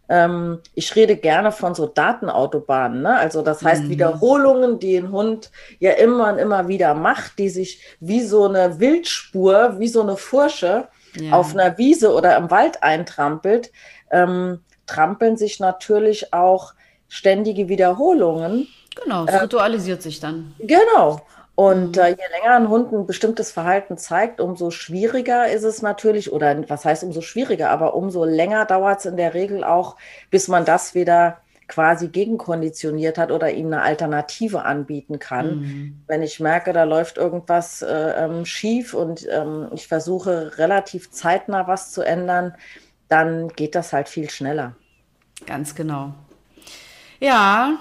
[0.10, 3.04] ähm, ich rede gerne von so Datenautobahnen.
[3.04, 3.16] Ne?
[3.16, 3.90] Also das heißt mhm.
[3.90, 8.80] Wiederholungen, die ein Hund ja immer und immer wieder macht, die sich wie so eine
[8.80, 10.88] Wildspur, wie so eine Fursche
[11.20, 11.34] ja.
[11.34, 13.72] auf einer Wiese oder im Wald eintrampelt.
[14.10, 16.74] Ähm, trampeln sich natürlich auch
[17.08, 18.68] ständige Wiederholungen.
[19.04, 20.56] Genau, es äh, ritualisiert sich dann.
[20.60, 21.22] Genau.
[21.56, 22.02] Und mhm.
[22.02, 26.70] äh, je länger ein Hund ein bestimmtes Verhalten zeigt, umso schwieriger ist es natürlich, oder
[26.70, 29.96] was heißt umso schwieriger, aber umso länger dauert es in der Regel auch,
[30.30, 35.60] bis man das wieder quasi gegenkonditioniert hat oder ihm eine Alternative anbieten kann.
[35.60, 36.04] Mhm.
[36.08, 41.68] Wenn ich merke, da läuft irgendwas äh, ähm, schief und ähm, ich versuche relativ zeitnah
[41.68, 42.56] was zu ändern,
[43.10, 44.76] dann geht das halt viel schneller.
[45.46, 46.14] Ganz genau.
[47.20, 47.80] Ja,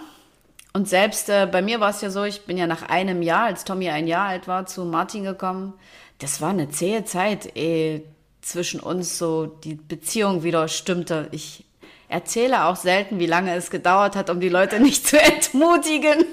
[0.72, 3.44] und selbst äh, bei mir war es ja so, ich bin ja nach einem Jahr,
[3.44, 5.72] als Tommy ein Jahr alt war, zu Martin gekommen.
[6.18, 8.02] Das war eine zähe Zeit, ehe
[8.42, 11.28] zwischen uns so die Beziehung wieder stimmte.
[11.32, 11.64] Ich
[12.08, 16.24] erzähle auch selten, wie lange es gedauert hat, um die Leute nicht zu entmutigen.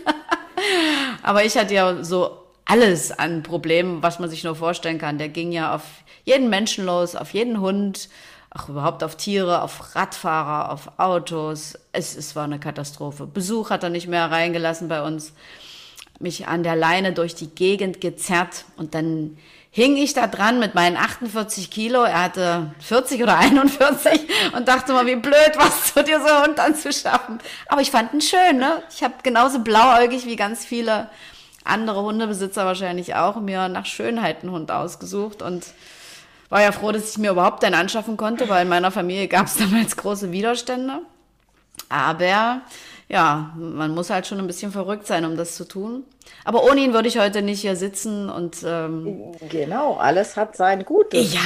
[1.23, 5.17] Aber ich hatte ja so alles an Problemen, was man sich nur vorstellen kann.
[5.17, 5.83] Der ging ja auf
[6.23, 8.09] jeden Menschen los, auf jeden Hund,
[8.55, 11.73] auch überhaupt auf Tiere, auf Radfahrer, auf Autos.
[11.91, 13.25] Es, es war eine Katastrophe.
[13.25, 15.33] Besuch hat er nicht mehr reingelassen bei uns.
[16.19, 19.37] Mich an der Leine durch die Gegend gezerrt und dann
[19.71, 22.03] hing ich da dran mit meinen 48 Kilo.
[22.03, 24.21] Er hatte 40 oder 41
[24.55, 27.39] und dachte mal, wie blöd was zu dir so Hund anzuschaffen.
[27.67, 28.83] Aber ich fand ihn schön, ne?
[28.95, 31.09] Ich habe genauso blauäugig wie ganz viele
[31.63, 35.65] andere Hundebesitzer wahrscheinlich auch mir nach Schönheit einen Hund ausgesucht und
[36.53, 39.47] war ja froh, dass ich mir überhaupt einen anschaffen konnte, weil in meiner Familie gab
[39.47, 40.99] es damals große Widerstände.
[41.89, 42.61] Aber
[43.09, 46.03] ja, man muss halt schon ein bisschen verrückt sein, um das zu tun.
[46.45, 50.85] Aber ohne ihn würde ich heute nicht hier sitzen und ähm, genau, alles hat sein
[50.85, 51.33] Gutes.
[51.33, 51.39] Ja,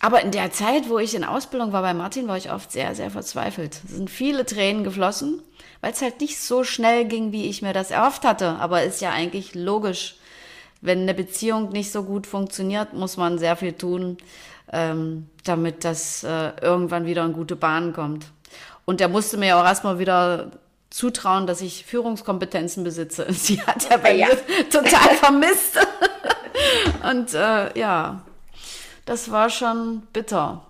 [0.00, 2.94] aber in der Zeit, wo ich in Ausbildung war bei Martin, war ich oft sehr,
[2.94, 3.80] sehr verzweifelt.
[3.86, 5.42] Es sind viele Tränen geflossen,
[5.80, 8.56] weil es halt nicht so schnell ging, wie ich mir das erhofft hatte.
[8.60, 10.16] Aber ist ja eigentlich logisch
[10.86, 14.16] wenn eine Beziehung nicht so gut funktioniert, muss man sehr viel tun,
[14.72, 18.26] ähm, damit das äh, irgendwann wieder in gute Bahnen kommt.
[18.84, 20.52] Und er musste mir auch erstmal wieder
[20.90, 23.26] zutrauen, dass ich Führungskompetenzen besitze.
[23.32, 24.28] Sie hat er bei ja.
[24.28, 25.78] mir total vermisst.
[27.10, 28.22] Und äh, ja,
[29.04, 30.65] das war schon bitter.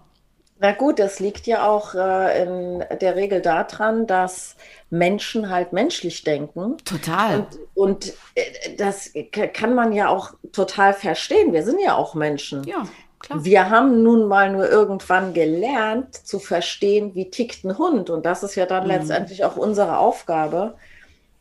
[0.58, 4.56] Na gut, das liegt ja auch äh, in der Regel daran, dass
[4.88, 6.78] Menschen halt menschlich denken.
[6.84, 7.40] Total.
[7.40, 9.10] Und, und äh, das
[9.52, 11.52] kann man ja auch total verstehen.
[11.52, 12.64] Wir sind ja auch Menschen.
[12.64, 12.88] Ja,
[13.18, 13.44] klar.
[13.44, 18.08] Wir haben nun mal nur irgendwann gelernt zu verstehen, wie tickt ein Hund.
[18.08, 18.90] Und das ist ja dann Mhm.
[18.90, 20.74] letztendlich auch unsere Aufgabe,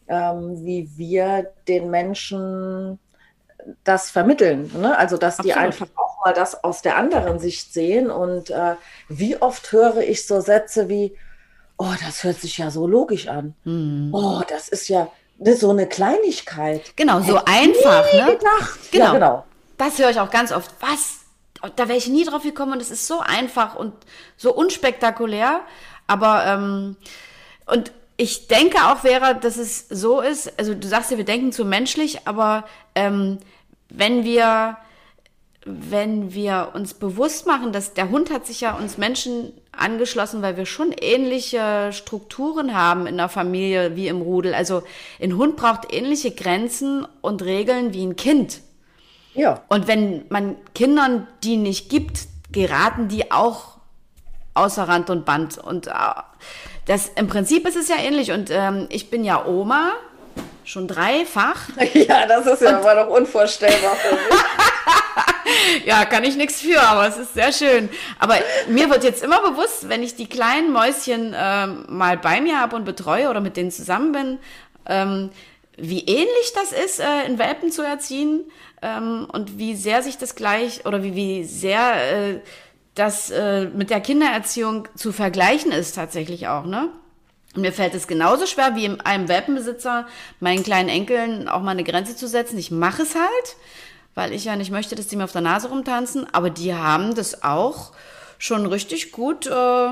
[0.10, 3.00] ähm, wie wir den Menschen
[3.84, 4.72] das vermitteln.
[4.80, 4.98] Ne?
[4.98, 5.74] Also, dass die Absolut.
[5.74, 8.10] einfach auch mal das aus der anderen Sicht sehen.
[8.10, 8.76] Und äh,
[9.10, 11.18] wie oft höre ich so Sätze wie,
[11.78, 13.56] oh, das hört sich ja so logisch an.
[13.64, 14.14] Mhm.
[14.14, 16.96] Oh, das ist ja ne, so eine Kleinigkeit.
[16.96, 18.38] Genau, so einfach, Nie ne?
[18.38, 18.92] gedacht.
[18.92, 19.06] Genau.
[19.06, 19.46] Ja, genau.
[19.78, 20.72] Das höre ich auch ganz oft.
[20.80, 21.20] Was?
[21.76, 23.94] Da wäre ich nie drauf gekommen und es ist so einfach und
[24.38, 25.62] so unspektakulär.
[26.08, 26.98] Aber, ähm,
[27.66, 31.52] und ich denke auch, Vera, dass es so ist, also du sagst ja, wir denken
[31.52, 32.64] zu menschlich, aber
[32.96, 33.40] ähm,
[33.90, 34.78] wenn wir,
[35.66, 40.56] wenn wir uns bewusst machen, dass der Hund hat sich ja uns Menschen angeschlossen, weil
[40.56, 44.54] wir schon ähnliche Strukturen haben in der Familie wie im Rudel.
[44.54, 44.84] Also
[45.22, 48.62] ein Hund braucht ähnliche Grenzen und Regeln wie ein Kind.
[49.34, 49.64] Ja.
[49.68, 53.76] Und wenn man Kindern die nicht gibt, geraten die auch
[54.54, 55.58] außer Rand und Band.
[55.58, 55.92] Und äh,
[56.86, 58.32] das im Prinzip ist es ja ähnlich.
[58.32, 59.94] Und ähm, ich bin ja Oma,
[60.64, 61.70] schon dreifach.
[61.94, 64.24] Ja, das ist ja immer noch unvorstellbar für mich.
[65.86, 67.90] Ja, kann ich nichts für, aber es ist sehr schön.
[68.20, 68.36] Aber
[68.68, 72.76] mir wird jetzt immer bewusst, wenn ich die kleinen Mäuschen ähm, mal bei mir habe
[72.76, 74.40] und betreue oder mit denen zusammen bin,
[74.88, 75.30] ähm,
[75.78, 78.42] wie ähnlich das ist, äh, in Welpen zu erziehen
[78.82, 82.40] ähm, und wie sehr sich das gleich oder wie, wie sehr äh,
[82.96, 86.90] das äh, mit der Kindererziehung zu vergleichen ist tatsächlich auch, ne?
[87.56, 90.08] Und mir fällt es genauso schwer wie einem Welpenbesitzer,
[90.42, 92.58] meinen kleinen Enkeln auch mal eine Grenze zu setzen.
[92.58, 93.56] Ich mache es halt,
[94.14, 96.28] weil ich ja nicht möchte, dass die mir auf der Nase rumtanzen.
[96.34, 97.94] Aber die haben das auch
[98.40, 99.48] schon richtig gut.
[99.48, 99.90] Äh,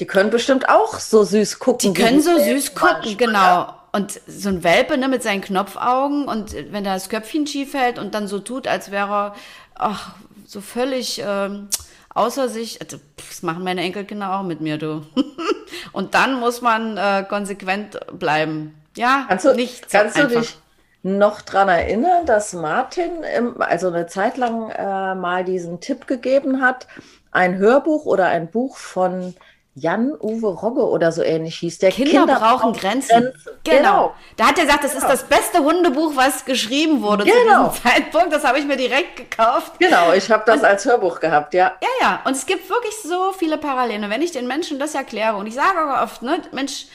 [0.00, 1.94] Die können bestimmt auch so süß gucken.
[1.94, 3.74] die können so süß gucken, genau.
[3.92, 7.98] Und so ein Welpe ne, mit seinen Knopfaugen und wenn da das Köpfchen schief hält
[7.98, 9.34] und dann so tut, als wäre er
[9.76, 11.68] ach, so völlig ähm,
[12.14, 12.80] außer sich.
[12.80, 15.02] Also, das machen meine Enkelkinder auch mit mir, du.
[15.92, 18.74] und dann muss man äh, konsequent bleiben.
[18.96, 20.40] Ja, Kannst du, nicht so kannst du einfach.
[20.40, 20.56] dich
[21.02, 26.62] noch daran erinnern, dass Martin im, also eine Zeit lang äh, mal diesen Tipp gegeben
[26.62, 26.86] hat,
[27.30, 29.34] ein Hörbuch oder ein Buch von
[29.76, 31.90] Jan-Uwe Rogge oder so ähnlich hieß der.
[31.90, 33.32] Kinder, brauchen Grenzen.
[33.64, 33.76] Genau.
[33.78, 34.14] Genau.
[34.36, 37.68] Da hat er gesagt, das ist das beste Hundebuch, was geschrieben wurde Genau.
[37.70, 38.32] zu diesem Zeitpunkt.
[38.32, 39.72] Das habe ich mir direkt gekauft.
[39.78, 41.72] Genau, ich habe das als Hörbuch gehabt, ja.
[41.82, 44.04] Ja, ja, und es gibt wirklich so viele Parallelen.
[44.04, 46.86] Und wenn ich den Menschen das erkläre, und ich sage auch oft, ne, Mensch,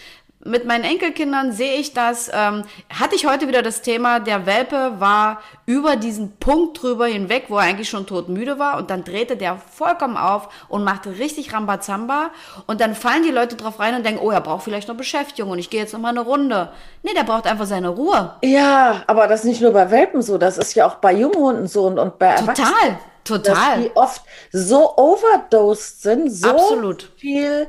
[0.46, 4.94] mit meinen Enkelkindern sehe ich das, ähm, hatte ich heute wieder das Thema, der Welpe
[5.00, 9.36] war über diesen Punkt drüber hinweg, wo er eigentlich schon todmüde war, und dann drehte
[9.36, 12.30] der vollkommen auf und machte richtig Rambazamba,
[12.68, 15.52] und dann fallen die Leute drauf rein und denken, oh, er braucht vielleicht noch Beschäftigung,
[15.52, 16.72] und ich gehe jetzt noch mal eine Runde.
[17.04, 18.36] Nee, der braucht einfach seine Ruhe.
[18.42, 21.68] Ja, aber das ist nicht nur bei Welpen so, das ist ja auch bei Junghunden
[21.68, 22.98] so und, und bei Erwachsenen.
[23.26, 23.82] Total, dass total.
[23.82, 24.22] die oft
[24.52, 27.12] so overdosed sind, so Absolut.
[27.18, 27.68] viel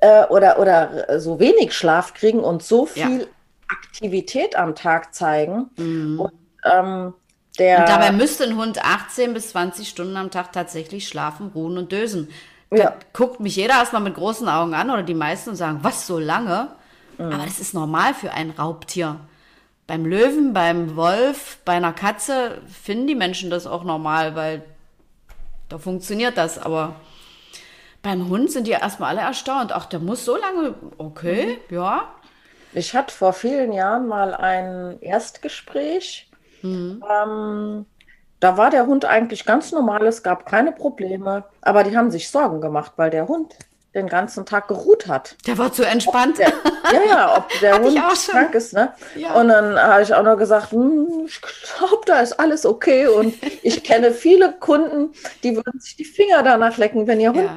[0.00, 3.06] äh, oder, oder so wenig Schlaf kriegen und so Ja.
[3.08, 3.28] viel
[3.68, 5.70] Aktivität am Tag zeigen.
[5.76, 6.32] Und,
[6.64, 7.14] ähm,
[7.58, 7.82] der, Mhm.
[7.84, 11.90] Und dabei müsste ein Hund 18 bis 20 Stunden am Tag tatsächlich schlafen, ruhen und
[11.92, 12.28] dösen.
[12.70, 12.94] Da Ja.
[13.12, 16.18] guckt mich jeder erstmal mit großen Augen an oder die meisten und sagen, was so
[16.18, 16.68] lange?
[17.18, 19.20] Aber das ist normal für ein Raubtier.
[19.86, 24.62] Beim Löwen, beim Wolf, bei einer Katze finden die Menschen das auch normal, weil
[25.68, 26.58] da funktioniert das.
[26.58, 26.96] Aber
[28.02, 29.72] beim Hund sind die erstmal alle erstaunt.
[29.72, 30.74] Ach, der muss so lange.
[30.98, 32.04] Okay, ja.
[32.72, 36.30] ich hatte vor vielen Jahren mal ein Erstgespräch.
[36.62, 37.86] Ähm,
[38.40, 42.30] da war der Hund eigentlich ganz normal, es gab keine Probleme, aber die haben sich
[42.30, 43.54] Sorgen gemacht, weil der Hund
[43.94, 45.36] den ganzen Tag geruht hat.
[45.46, 46.38] Der war zu entspannt.
[46.38, 46.52] Der,
[46.92, 48.92] ja, ja, ob der Hund krank ist, ne?
[49.14, 49.32] Ja.
[49.32, 53.06] Und dann habe ich auch noch gesagt, hm, ich glaube, da ist alles okay.
[53.06, 57.44] Und ich kenne viele Kunden, die würden sich die Finger danach lecken, wenn ihr Hund
[57.44, 57.56] Ja.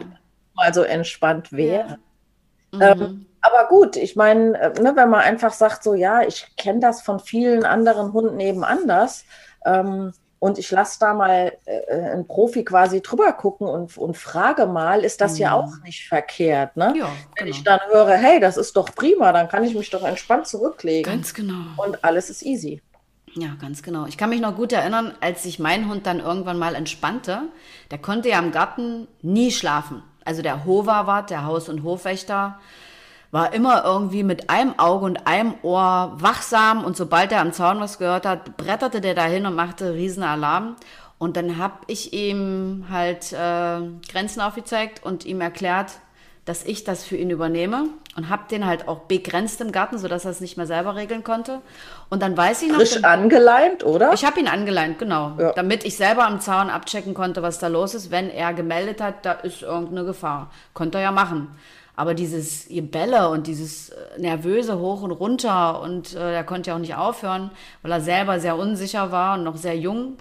[0.60, 1.98] Mal so entspannt wäre.
[2.72, 2.82] Mhm.
[2.82, 6.80] Ähm, aber gut, ich meine, äh, ne, wenn man einfach sagt, so ja, ich kenne
[6.80, 9.26] das von vielen anderen Hunden eben anders.
[9.66, 14.68] Ähm, und ich lasse da mal äh, einen Profi quasi drüber gucken und, und frage
[14.68, 16.92] mal, ist das ja auch nicht verkehrt, ne?
[16.92, 16.96] Mhm.
[16.96, 17.50] Ja, Wenn genau.
[17.50, 21.12] ich dann höre, hey, das ist doch prima, dann kann ich mich doch entspannt zurücklegen
[21.12, 21.66] Ganz genau.
[21.76, 22.82] und alles ist easy.
[23.36, 24.06] Ja, ganz genau.
[24.06, 27.42] Ich kann mich noch gut erinnern, als sich mein Hund dann irgendwann mal entspannte.
[27.92, 30.04] Der konnte ja im Garten nie schlafen.
[30.30, 32.60] Also der Hoverwart, der Haus- und Hofwächter,
[33.32, 37.80] war immer irgendwie mit einem Auge und einem Ohr wachsam und sobald er am Zaun
[37.80, 40.76] was gehört hat, bretterte der dahin und machte riesen Alarm.
[41.18, 45.94] Und dann habe ich ihm halt äh, Grenzen aufgezeigt und ihm erklärt,
[46.46, 50.26] dass ich das für ihn übernehme und habe den halt auch begrenzt im Garten, sodass
[50.26, 51.62] er es nicht mehr selber regeln konnte.
[52.10, 52.78] Und dann weiß ich noch...
[52.78, 54.14] Frisch angeleint, oder?
[54.14, 55.34] Ich habe ihn angeleint, genau.
[55.38, 55.54] Ja.
[55.54, 59.26] Damit ich selber am Zaun abchecken konnte, was da los ist, wenn er gemeldet hat,
[59.26, 60.50] da ist irgendeine Gefahr.
[60.74, 61.50] Konnte er ja machen.
[61.96, 66.76] Aber dieses Gebälle und dieses äh, nervöse hoch und runter und äh, er konnte ja
[66.76, 70.16] auch nicht aufhören, weil er selber sehr unsicher war und noch sehr jung.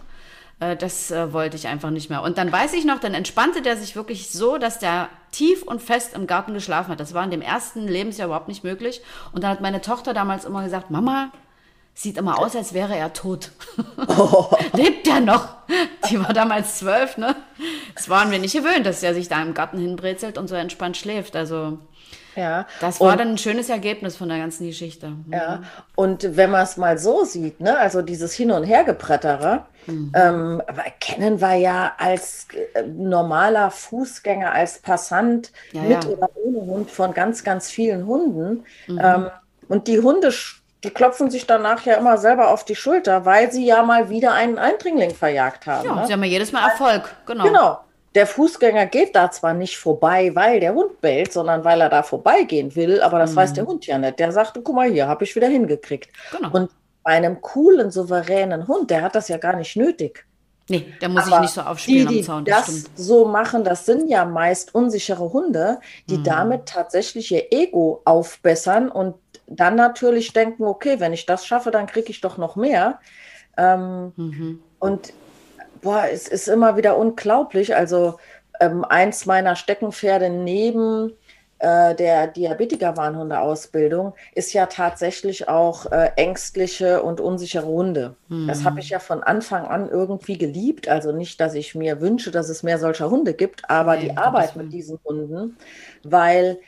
[0.60, 2.22] Äh, das äh, wollte ich einfach nicht mehr.
[2.22, 5.82] Und dann weiß ich noch, dann entspannte der sich wirklich so, dass der tief und
[5.82, 7.00] fest im Garten geschlafen hat.
[7.00, 9.00] Das war in dem ersten Lebensjahr überhaupt nicht möglich.
[9.32, 11.30] Und dann hat meine Tochter damals immer gesagt, Mama,
[11.94, 13.50] sieht immer aus, als wäre er tot.
[14.06, 14.56] Oh.
[14.72, 15.48] Lebt er noch?
[16.08, 17.34] Die war damals zwölf, ne?
[17.94, 20.96] Das waren wir nicht gewöhnt, dass er sich da im Garten hinbrezelt und so entspannt
[20.96, 21.34] schläft.
[21.34, 21.78] Also
[22.38, 22.66] ja.
[22.80, 25.12] Das war und, dann ein schönes Ergebnis von der ganzen Geschichte.
[25.30, 25.62] Ja,
[25.94, 30.12] und wenn man es mal so sieht, ne, also dieses Hin- und Hergepretterer, mhm.
[30.14, 30.62] ähm,
[31.00, 36.10] kennen wir ja als äh, normaler Fußgänger, als Passant ja, mit ja.
[36.10, 38.64] oder ohne Hund von ganz, ganz vielen Hunden.
[38.86, 39.00] Mhm.
[39.02, 39.30] Ähm,
[39.68, 40.32] und die Hunde
[40.84, 44.32] die klopfen sich danach ja immer selber auf die Schulter, weil sie ja mal wieder
[44.32, 45.84] einen Eindringling verjagt haben.
[45.84, 46.06] Ja, ne?
[46.06, 47.44] sie haben ja jedes Mal Erfolg, genau.
[47.44, 47.80] Genau.
[48.18, 52.02] Der Fußgänger geht da zwar nicht vorbei, weil der Hund bellt, sondern weil er da
[52.02, 53.36] vorbeigehen will, aber das mhm.
[53.36, 54.18] weiß der Hund ja nicht.
[54.18, 56.10] Der sagte, guck mal hier, habe ich wieder hingekriegt.
[56.32, 56.50] Genau.
[56.50, 56.70] Und
[57.04, 60.26] bei einem coolen, souveränen Hund, der hat das ja gar nicht nötig.
[60.68, 62.44] Nee, der muss aber sich nicht so aufspielen die, die am Zaun.
[62.44, 65.78] Das, das so machen, das sind ja meist unsichere Hunde,
[66.10, 66.24] die mhm.
[66.24, 69.14] damit tatsächlich ihr Ego aufbessern und
[69.46, 72.98] dann natürlich denken, okay, wenn ich das schaffe, dann kriege ich doch noch mehr.
[73.56, 74.62] Ähm, mhm.
[74.80, 75.12] Und
[75.80, 77.74] boah, es ist immer wieder unglaublich.
[77.74, 78.18] Also
[78.60, 81.12] ähm, eins meiner Steckenpferde neben
[81.60, 88.14] äh, der Diabetiker-Warnhunde-Ausbildung ist ja tatsächlich auch äh, ängstliche und unsichere Hunde.
[88.28, 88.46] Mhm.
[88.46, 90.88] Das habe ich ja von Anfang an irgendwie geliebt.
[90.88, 94.16] Also nicht, dass ich mir wünsche, dass es mehr solcher Hunde gibt, aber nee, die
[94.16, 95.56] Arbeit mit diesen Hunden,
[96.04, 96.58] weil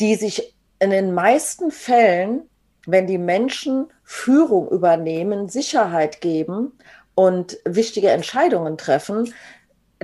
[0.00, 2.42] die sich in den meisten Fällen,
[2.86, 6.72] wenn die Menschen Führung übernehmen, Sicherheit geben
[7.14, 9.32] und wichtige Entscheidungen treffen,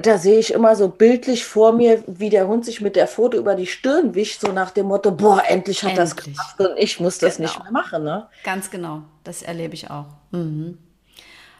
[0.02, 3.36] da sehe ich immer so bildlich vor mir, wie der Hund sich mit der Pfote
[3.36, 6.10] über die Stirn wischt, so nach dem Motto, boah, endlich hat endlich.
[6.10, 7.48] das gemacht und ich muss das genau.
[7.48, 8.04] nicht mehr machen.
[8.04, 8.28] Ne?
[8.44, 10.06] Ganz genau, das erlebe ich auch.
[10.30, 10.78] Mhm.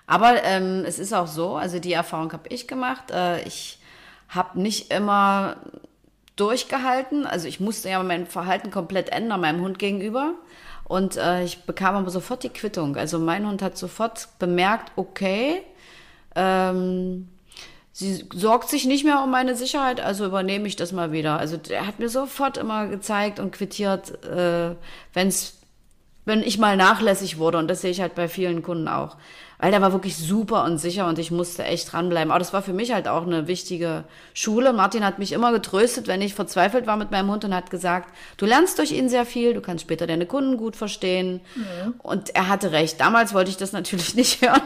[0.07, 3.11] Aber ähm, es ist auch so, also die Erfahrung habe ich gemacht.
[3.11, 3.79] Äh, ich
[4.29, 5.57] habe nicht immer
[6.37, 7.27] durchgehalten.
[7.27, 10.35] Also ich musste ja mein Verhalten komplett ändern meinem Hund gegenüber.
[10.89, 12.97] Und äh, ich bekam aber sofort die Quittung.
[12.97, 15.63] Also mein Hund hat sofort bemerkt, okay,
[16.35, 17.29] ähm,
[17.93, 21.39] sie sorgt sich nicht mehr um meine Sicherheit, also übernehme ich das mal wieder.
[21.39, 24.75] Also er hat mir sofort immer gezeigt und quittiert, äh,
[25.13, 25.58] wenn's,
[26.29, 27.59] wenn ich mal nachlässig wurde.
[27.59, 29.17] Und das sehe ich halt bei vielen Kunden auch
[29.59, 32.31] weil der war wirklich super und sicher und ich musste echt dranbleiben.
[32.31, 34.73] Aber das war für mich halt auch eine wichtige Schule.
[34.73, 38.15] Martin hat mich immer getröstet, wenn ich verzweifelt war mit meinem Hund und hat gesagt,
[38.37, 41.41] du lernst durch ihn sehr viel, du kannst später deine Kunden gut verstehen.
[41.57, 41.95] Mhm.
[41.99, 43.01] Und er hatte recht.
[43.01, 44.63] Damals wollte ich das natürlich nicht hören.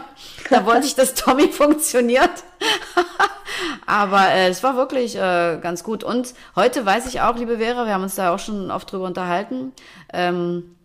[0.51, 2.31] Da wollte ich, dass Tommy funktioniert.
[3.87, 6.05] Aber äh, es war wirklich äh, ganz gut.
[6.05, 9.07] Und heute weiß ich auch, liebe Vera, wir haben uns da auch schon oft drüber
[9.07, 9.73] unterhalten,
[10.13, 10.77] ähm,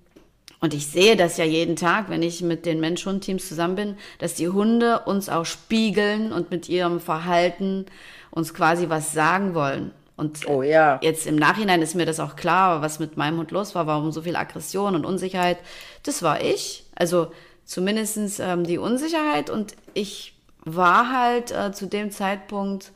[0.60, 4.34] und ich sehe das ja jeden Tag, wenn ich mit den Mensch-Hund-Teams zusammen bin, dass
[4.34, 7.86] die Hunde uns auch spiegeln und mit ihrem Verhalten
[8.32, 9.92] uns quasi was sagen wollen.
[10.16, 11.00] Und oh, ja.
[11.04, 14.12] jetzt im Nachhinein ist mir das auch klar, was mit meinem Hund los war, warum
[14.12, 15.60] so viel Aggression und Unsicherheit.
[16.02, 16.86] Das war ich.
[16.96, 17.32] Also
[17.66, 19.52] zumindestens ähm, die Unsicherheit.
[19.52, 20.34] Und ich
[20.66, 22.94] war halt äh, zu dem Zeitpunkt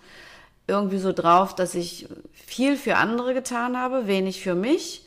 [0.65, 5.03] irgendwie so drauf, dass ich viel für andere getan habe, wenig für mich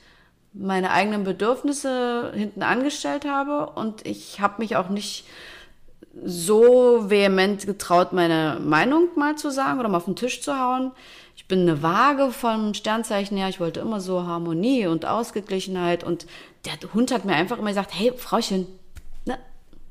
[0.55, 5.27] meine eigenen Bedürfnisse hinten angestellt habe und ich habe mich auch nicht
[6.25, 10.93] so vehement getraut, meine Meinung mal zu sagen oder mal auf den Tisch zu hauen.
[11.37, 13.49] Ich bin eine Waage vom Sternzeichen her.
[13.49, 16.27] Ich wollte immer so Harmonie und Ausgeglichenheit und
[16.65, 18.69] der Hund hat mir einfach immer gesagt, hey, Frauchen,
[19.25, 19.39] ne,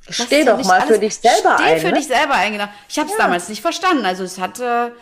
[0.10, 1.78] Steh doch mal alles, für dich selber steh ein.
[1.78, 1.97] Steh für ne?
[1.99, 2.67] dich selber ein, genau.
[2.88, 3.23] Ich habe es ja.
[3.23, 4.06] damals nicht verstanden.
[4.06, 4.93] Also es hatte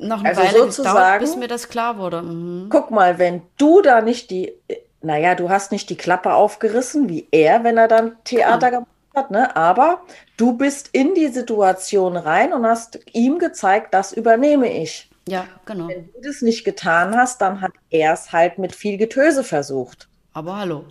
[0.00, 2.22] noch eine also Weile sozusagen, gedauert, bis mir das klar wurde.
[2.22, 2.68] Mhm.
[2.70, 4.52] Guck mal, wenn du da nicht die,
[5.02, 8.80] naja, du hast nicht die Klappe aufgerissen wie er, wenn er dann Theater genau.
[8.80, 9.56] gemacht hat, ne?
[9.56, 10.02] aber
[10.36, 15.10] du bist in die Situation rein und hast ihm gezeigt, das übernehme ich.
[15.28, 15.88] Ja, genau.
[15.88, 20.08] Wenn du das nicht getan hast, dann hat er es halt mit viel Getöse versucht.
[20.32, 20.84] Aber hallo.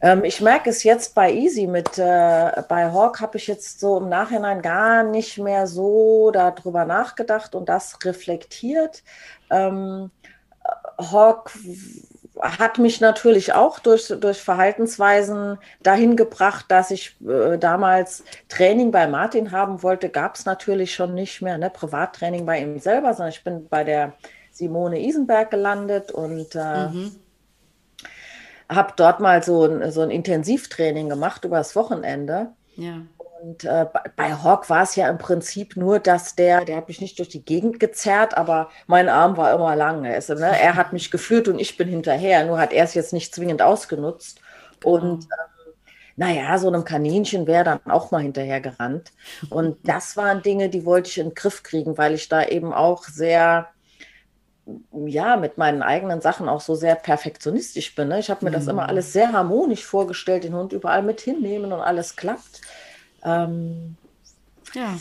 [0.00, 3.98] Ähm, ich merke es jetzt bei Easy mit, äh, bei Hawk habe ich jetzt so
[3.98, 9.02] im Nachhinein gar nicht mehr so darüber nachgedacht und das reflektiert.
[9.50, 10.10] Ähm,
[10.98, 11.52] Hawk
[12.40, 19.08] hat mich natürlich auch durch, durch Verhaltensweisen dahin gebracht, dass ich äh, damals Training bei
[19.08, 21.70] Martin haben wollte, gab es natürlich schon nicht mehr, ne?
[21.70, 24.12] Privattraining bei ihm selber, sondern ich bin bei der
[24.52, 27.16] Simone Isenberg gelandet und äh, mhm.
[28.68, 32.48] Habe dort mal so ein, so ein Intensivtraining gemacht über das Wochenende.
[32.76, 33.02] Ja.
[33.40, 37.00] Und äh, bei Hawk war es ja im Prinzip nur, dass der, der hat mich
[37.00, 40.04] nicht durch die Gegend gezerrt, aber mein Arm war immer lang.
[40.04, 40.60] Also, ne?
[40.60, 42.44] Er hat mich geführt und ich bin hinterher.
[42.44, 44.40] Nur hat er es jetzt nicht zwingend ausgenutzt.
[44.80, 44.94] Genau.
[44.94, 45.72] Und ähm,
[46.16, 49.12] naja, so einem Kaninchen wäre dann auch mal hinterher gerannt.
[49.50, 52.72] Und das waren Dinge, die wollte ich in den Griff kriegen, weil ich da eben
[52.74, 53.68] auch sehr
[54.92, 58.08] ja, mit meinen eigenen Sachen auch so sehr perfektionistisch bin.
[58.08, 58.18] Ne?
[58.18, 58.54] Ich habe mir mhm.
[58.54, 62.60] das immer alles sehr harmonisch vorgestellt, den Hund überall mit hinnehmen und alles klappt.
[63.24, 63.96] Ähm,
[64.74, 64.96] ja.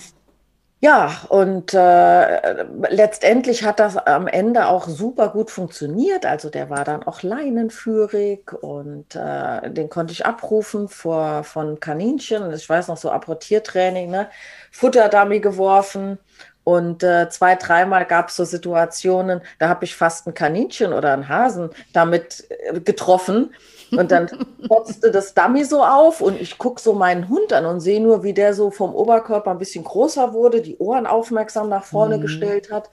[0.80, 6.24] Ja, und äh, letztendlich hat das am Ende auch super gut funktioniert.
[6.28, 12.53] Also der war dann auch leinenführig und äh, den konnte ich abrufen vor, von Kaninchen.
[12.53, 14.30] Ich weiß noch so Apportiertraining, ne?
[14.72, 16.20] Futterdummy geworfen
[16.68, 21.13] und äh, zwei, dreimal gab es so Situationen, da habe ich fast ein Kaninchen oder
[21.13, 23.55] einen Hasen damit äh, getroffen.
[23.91, 24.28] Und dann
[24.68, 28.22] potzte das Dummy so auf und ich gucke so meinen Hund an und sehe nur,
[28.24, 32.24] wie der so vom Oberkörper ein bisschen größer wurde, die Ohren aufmerksam nach vorne mhm.
[32.24, 32.89] gestellt hat.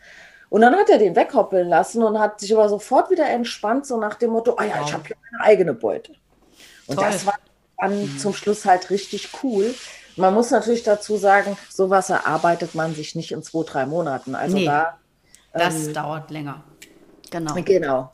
[0.51, 3.99] Und dann hat er den weghoppeln lassen und hat sich aber sofort wieder entspannt, so
[3.99, 6.13] nach dem Motto, oh ja, ich habe hier meine eigene Beute.
[6.87, 7.07] Und Toll.
[7.07, 7.35] das war
[7.79, 8.19] dann mhm.
[8.19, 9.75] zum Schluss halt richtig cool.
[10.17, 14.35] Man muss natürlich dazu sagen, sowas erarbeitet man sich nicht in zwei, drei Monaten.
[14.35, 14.99] Also nee, da.
[15.53, 16.63] Das ähm, dauert länger.
[17.31, 17.55] Genau.
[17.63, 18.13] Genau.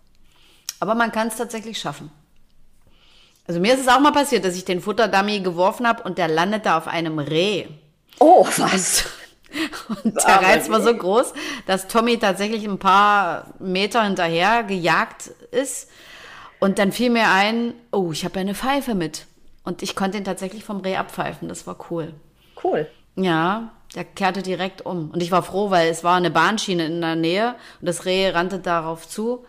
[0.79, 2.11] Aber man kann es tatsächlich schaffen.
[3.47, 6.29] Also mir ist es auch mal passiert, dass ich den Futterdummy geworfen habe und der
[6.29, 7.67] landete auf einem Reh.
[8.19, 9.05] Oh, was?
[10.05, 11.33] Und der Reiz war so groß,
[11.67, 15.91] dass Tommy tatsächlich ein paar Meter hinterher gejagt ist.
[16.61, 19.27] Und dann fiel mir ein, oh, ich habe ja eine Pfeife mit.
[19.65, 21.49] Und ich konnte ihn tatsächlich vom Reh abpfeifen.
[21.49, 22.15] Das war cool.
[22.63, 22.89] Cool.
[23.17, 25.11] Ja, der kehrte direkt um.
[25.11, 28.31] Und ich war froh, weil es war eine Bahnschiene in der Nähe und das Reh
[28.31, 29.45] rannte darauf zu.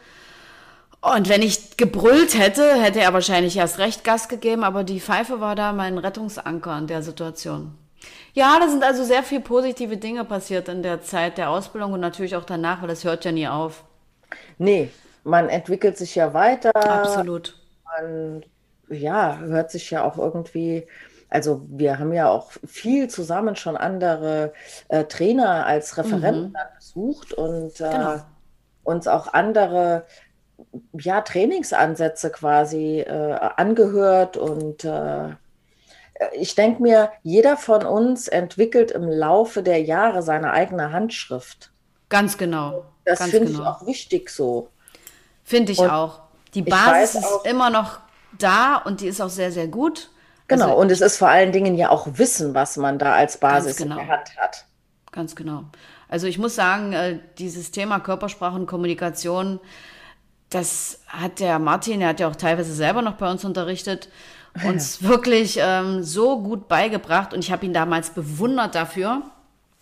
[1.01, 5.39] Und wenn ich gebrüllt hätte, hätte er wahrscheinlich erst recht Gas gegeben, aber die Pfeife
[5.39, 7.75] war da mein Rettungsanker in der Situation.
[8.33, 11.99] Ja, da sind also sehr viele positive Dinge passiert in der Zeit der Ausbildung und
[11.99, 13.83] natürlich auch danach, weil das hört ja nie auf.
[14.57, 14.89] Nee,
[15.23, 16.75] man entwickelt sich ja weiter.
[16.75, 17.57] Absolut.
[17.83, 18.43] Man
[18.91, 20.87] ja, hört sich ja auch irgendwie,
[21.29, 24.53] also wir haben ja auch viel zusammen schon andere
[24.89, 26.75] äh, Trainer als Referenten mhm.
[26.77, 28.15] besucht und äh, genau.
[28.83, 30.05] uns auch andere
[30.93, 35.29] ja, Trainingsansätze quasi äh, angehört und äh,
[36.33, 41.71] ich denke mir, jeder von uns entwickelt im Laufe der Jahre seine eigene Handschrift.
[42.09, 42.85] Ganz genau.
[43.05, 43.61] Das finde genau.
[43.61, 44.69] ich auch wichtig so.
[45.43, 46.21] Finde ich und auch.
[46.53, 47.99] Die Basis ist immer noch
[48.41, 50.09] da und die ist auch sehr, sehr gut.
[50.47, 53.37] Genau, also, und es ist vor allen Dingen ja auch Wissen, was man da als
[53.37, 53.99] Basis genau.
[53.99, 54.65] in der Hand hat.
[55.11, 55.65] Ganz genau.
[56.09, 59.59] Also ich muss sagen, äh, dieses Thema Körpersprache und Kommunikation,
[60.49, 64.09] das hat der Martin, der hat ja auch teilweise selber noch bei uns unterrichtet,
[64.65, 69.21] uns wirklich ähm, so gut beigebracht und ich habe ihn damals bewundert dafür.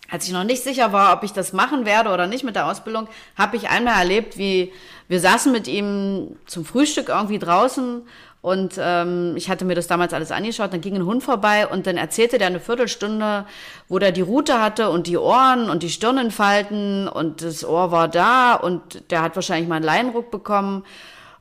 [0.08, 2.66] Als ich noch nicht sicher war, ob ich das machen werde oder nicht mit der
[2.66, 4.72] Ausbildung, habe ich einmal erlebt, wie
[5.08, 8.02] wir saßen mit ihm zum Frühstück irgendwie draußen
[8.42, 11.86] und ähm, ich hatte mir das damals alles angeschaut, dann ging ein Hund vorbei und
[11.86, 13.44] dann erzählte der eine Viertelstunde,
[13.88, 18.08] wo der die Rute hatte und die Ohren und die Stirnenfalten und das Ohr war
[18.08, 20.84] da und der hat wahrscheinlich mal einen Leinruck bekommen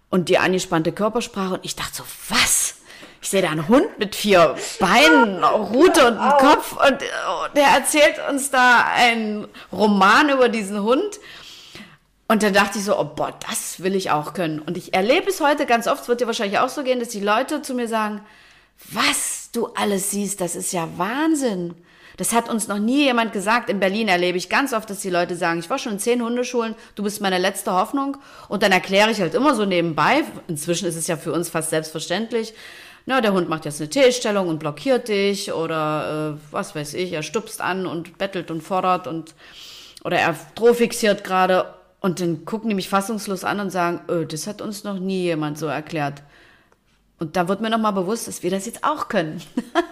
[0.09, 2.75] und die angespannte Körpersprache und ich dachte so, was?
[3.21, 7.67] Ich sehe da einen Hund mit vier Beinen, Rute und einem Kopf und oh, der
[7.67, 11.19] erzählt uns da einen Roman über diesen Hund.
[12.31, 14.59] Und dann dachte ich so, oh boah, das will ich auch können.
[14.59, 17.09] Und ich erlebe es heute ganz oft, es wird dir wahrscheinlich auch so gehen, dass
[17.09, 18.21] die Leute zu mir sagen,
[18.91, 21.73] was du alles siehst, das ist ja Wahnsinn.
[22.17, 23.67] Das hat uns noch nie jemand gesagt.
[23.67, 26.21] In Berlin erlebe ich ganz oft, dass die Leute sagen, ich war schon in zehn
[26.21, 28.17] Hundeschulen, du bist meine letzte Hoffnung.
[28.47, 31.71] Und dann erkläre ich halt immer so nebenbei, inzwischen ist es ja für uns fast
[31.71, 32.53] selbstverständlich,
[33.07, 37.13] na, der Hund macht jetzt eine T-Stellung und blockiert dich oder äh, was weiß ich,
[37.13, 39.33] er stupst an und bettelt und fordert und
[40.03, 44.47] oder er drohfixiert gerade und dann gucken die mich fassungslos an und sagen, öh, das
[44.47, 46.21] hat uns noch nie jemand so erklärt.
[47.19, 49.41] Und da wird mir nochmal bewusst, dass wir das jetzt auch können.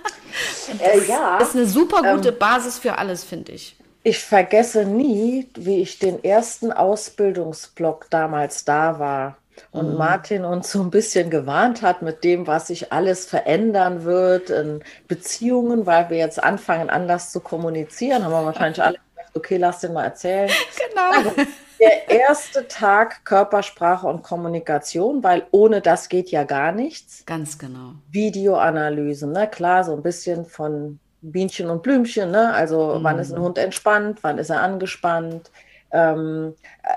[0.80, 1.38] äh, ja.
[1.39, 3.76] Das ist eine super gute ähm, Basis für alles, finde ich.
[4.03, 9.38] Ich vergesse nie, wie ich den ersten Ausbildungsblock damals da war
[9.72, 9.97] und mhm.
[9.97, 14.82] Martin uns so ein bisschen gewarnt hat mit dem, was sich alles verändern wird in
[15.10, 19.82] Beziehungen, weil wir jetzt anfangen, anders zu kommunizieren, haben wir wahrscheinlich alle gesagt, okay, lass
[19.82, 20.49] den mal erzählen.
[20.95, 21.45] Genau.
[21.80, 27.25] Der erste Tag Körpersprache und Kommunikation, weil ohne das geht ja gar nichts.
[27.25, 27.93] Ganz genau.
[28.11, 29.47] Videoanalysen, ne?
[29.47, 32.53] Klar, so ein bisschen von Bienchen und Blümchen, ne?
[32.53, 33.03] Also mhm.
[33.03, 35.51] wann ist ein Hund entspannt, wann ist er angespannt,
[35.91, 36.55] ähm,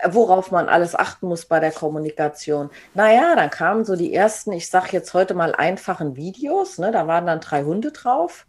[0.08, 2.70] worauf man alles achten muss bei der Kommunikation.
[2.94, 6.90] Naja, dann kamen so die ersten, ich sage jetzt heute mal einfachen Videos, ne?
[6.90, 8.46] da waren dann drei Hunde drauf.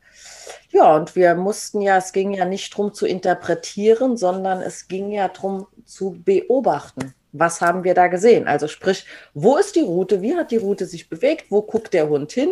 [0.69, 5.11] Ja, und wir mussten ja, es ging ja nicht darum zu interpretieren, sondern es ging
[5.11, 7.13] ja darum zu beobachten.
[7.33, 8.47] Was haben wir da gesehen?
[8.47, 10.21] Also sprich, wo ist die Route?
[10.21, 11.45] Wie hat die Route sich bewegt?
[11.49, 12.49] Wo guckt der Hund hin?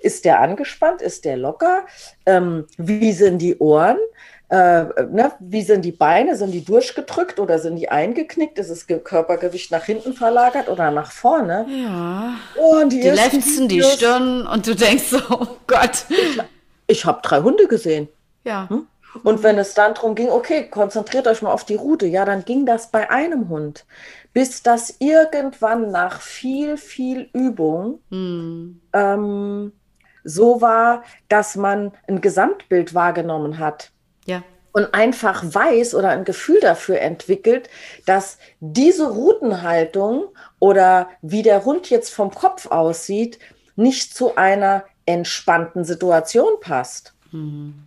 [0.00, 1.02] Ist der angespannt?
[1.02, 1.84] Ist der locker?
[2.26, 3.98] Ähm, wie sind die Ohren?
[4.48, 6.36] Äh, ne, wie sind die Beine?
[6.36, 8.58] Sind die durchgedrückt oder sind die eingeknickt?
[8.58, 11.66] Ist das Körpergewicht nach hinten verlagert oder nach vorne?
[11.68, 12.34] Ja.
[12.56, 16.04] Und die, die lefzen die Stirn und du denkst so, oh Gott.
[16.08, 16.40] Ich,
[16.90, 18.08] ich habe drei Hunde gesehen.
[18.44, 18.68] Ja.
[18.68, 18.86] Hm?
[19.24, 22.44] Und wenn es dann darum ging, okay, konzentriert euch mal auf die Route, ja, dann
[22.44, 23.84] ging das bei einem Hund,
[24.32, 28.80] bis das irgendwann nach viel, viel Übung hm.
[28.92, 29.72] ähm,
[30.22, 33.90] so war, dass man ein Gesamtbild wahrgenommen hat.
[34.26, 34.42] Ja.
[34.72, 37.68] Und einfach weiß oder ein Gefühl dafür entwickelt,
[38.06, 40.26] dass diese Routenhaltung
[40.60, 43.40] oder wie der Hund jetzt vom Kopf aussieht,
[43.80, 47.14] nicht zu einer entspannten Situation passt.
[47.32, 47.86] Mhm.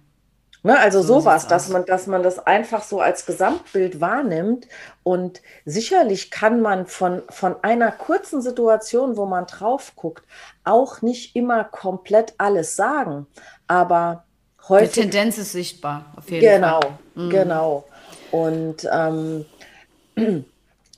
[0.66, 4.70] Ne, also so sowas, dass man, dass man das einfach so als Gesamtbild wahrnimmt.
[5.04, 10.24] Und sicherlich kann man von, von einer kurzen Situation, wo man drauf guckt,
[10.64, 13.28] auch nicht immer komplett alles sagen.
[13.68, 14.24] Aber
[14.70, 14.94] häufig.
[14.94, 16.92] Die Tendenz ist sichtbar, auf jeden genau, Fall.
[17.16, 17.30] Genau, mhm.
[17.30, 17.84] genau.
[18.32, 19.46] Und ähm,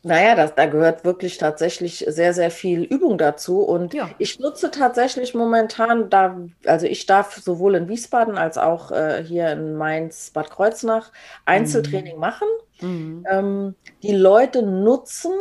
[0.05, 3.61] naja, das, da gehört wirklich tatsächlich sehr, sehr viel Übung dazu.
[3.61, 4.07] Und ja.
[4.19, 6.37] ich nutze tatsächlich momentan, da,
[6.67, 11.11] also ich darf sowohl in Wiesbaden als auch äh, hier in Mainz, Bad Kreuznach
[11.45, 12.19] Einzeltraining mhm.
[12.19, 12.47] machen.
[12.81, 13.25] Mhm.
[13.27, 15.33] Ähm, die Leute nutzen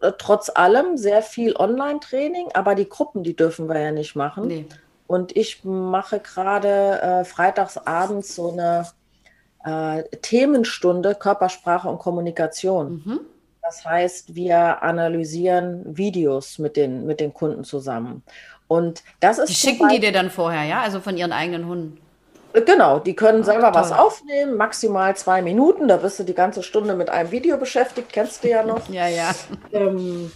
[0.00, 4.46] äh, trotz allem sehr viel Online-Training, aber die Gruppen, die dürfen wir ja nicht machen.
[4.46, 4.66] Nee.
[5.08, 8.86] Und ich mache gerade äh, freitags abends so eine
[9.64, 13.02] äh, Themenstunde Körpersprache und Kommunikation.
[13.04, 13.20] Mhm.
[13.68, 18.22] Das heißt, wir analysieren Videos mit den, mit den Kunden zusammen.
[18.66, 19.50] Und das ist.
[19.50, 20.80] Die schicken die dir dann vorher, ja?
[20.80, 22.00] Also von ihren eigenen Hunden.
[22.54, 25.86] Genau, die können selber Ach, was aufnehmen, maximal zwei Minuten.
[25.86, 28.88] Da bist du die ganze Stunde mit einem Video beschäftigt, kennst du ja noch.
[28.90, 29.32] ja, ja.
[29.70, 30.32] Ähm,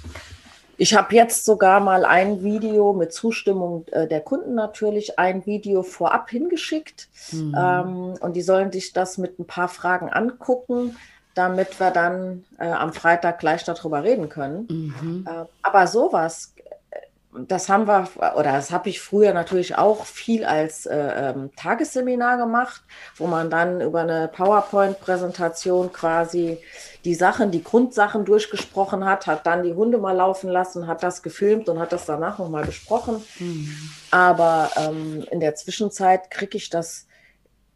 [0.77, 5.83] ich habe jetzt sogar mal ein Video mit Zustimmung äh, der Kunden natürlich, ein Video
[5.83, 7.09] vorab hingeschickt.
[7.33, 7.57] Mhm.
[7.59, 10.99] Ähm, und die sollen sich das mit ein paar Fragen angucken
[11.35, 14.67] damit wir dann äh, am Freitag gleich darüber reden können.
[14.69, 15.27] Mhm.
[15.29, 16.55] Äh, aber sowas,
[16.91, 16.99] äh,
[17.47, 22.37] das haben wir, oder das habe ich früher natürlich auch viel als äh, ähm, Tagesseminar
[22.37, 22.83] gemacht,
[23.17, 26.59] wo man dann über eine PowerPoint-Präsentation quasi
[27.05, 31.23] die Sachen, die Grundsachen durchgesprochen hat, hat dann die Hunde mal laufen lassen, hat das
[31.23, 33.25] gefilmt und hat das danach nochmal besprochen.
[33.39, 33.91] Mhm.
[34.11, 37.07] Aber ähm, in der Zwischenzeit kriege ich das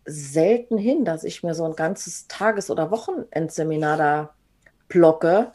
[0.06, 4.34] selten hin, dass ich mir so ein ganzes Tages- oder Wochenendseminar da
[4.88, 5.52] blocke,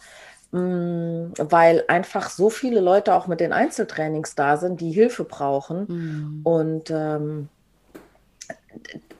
[0.52, 5.86] mm, weil einfach so viele Leute auch mit den Einzeltrainings da sind, die Hilfe brauchen.
[5.88, 6.42] Mhm.
[6.44, 7.50] Und ähm,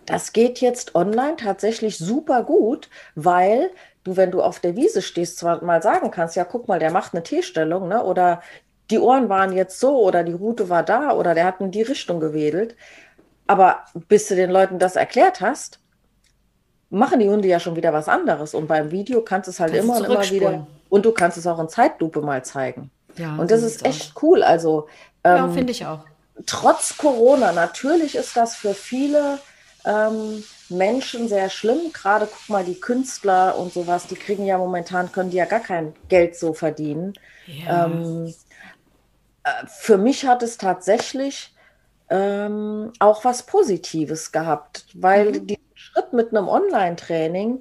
[0.06, 3.70] das geht jetzt online tatsächlich super gut, weil
[4.04, 6.92] du, wenn du auf der Wiese stehst, zwar mal sagen kannst, ja, guck mal, der
[6.92, 8.04] macht eine T-Stellung, ne?
[8.04, 8.42] Oder
[8.90, 11.82] die Ohren waren jetzt so oder die Route war da oder der hat in die
[11.82, 12.76] Richtung gewedelt.
[13.52, 15.82] Aber bis du den Leuten das erklärt hast,
[16.90, 18.54] machen die Hunde ja schon wieder was anderes.
[18.54, 20.68] Und beim Video kannst du es halt kannst immer und immer wieder.
[20.88, 22.92] Und du kannst es auch in Zeitlupe mal zeigen.
[23.18, 24.24] Ja, und das ist echt aus.
[24.24, 24.42] cool.
[24.42, 24.88] Also,
[25.26, 26.00] ähm, ja, finde ich auch.
[26.46, 29.40] Trotz Corona, natürlich ist das für viele
[29.84, 31.92] ähm, Menschen sehr schlimm.
[31.92, 35.60] Gerade guck mal, die Künstler und sowas, die kriegen ja momentan, können die ja gar
[35.60, 37.16] kein Geld so verdienen.
[37.48, 37.86] Ja.
[37.86, 38.34] Ähm,
[39.44, 41.54] äh, für mich hat es tatsächlich
[42.12, 45.48] ähm, auch was Positives gehabt, weil mhm.
[45.48, 47.60] diesen Schritt mit einem Online-Training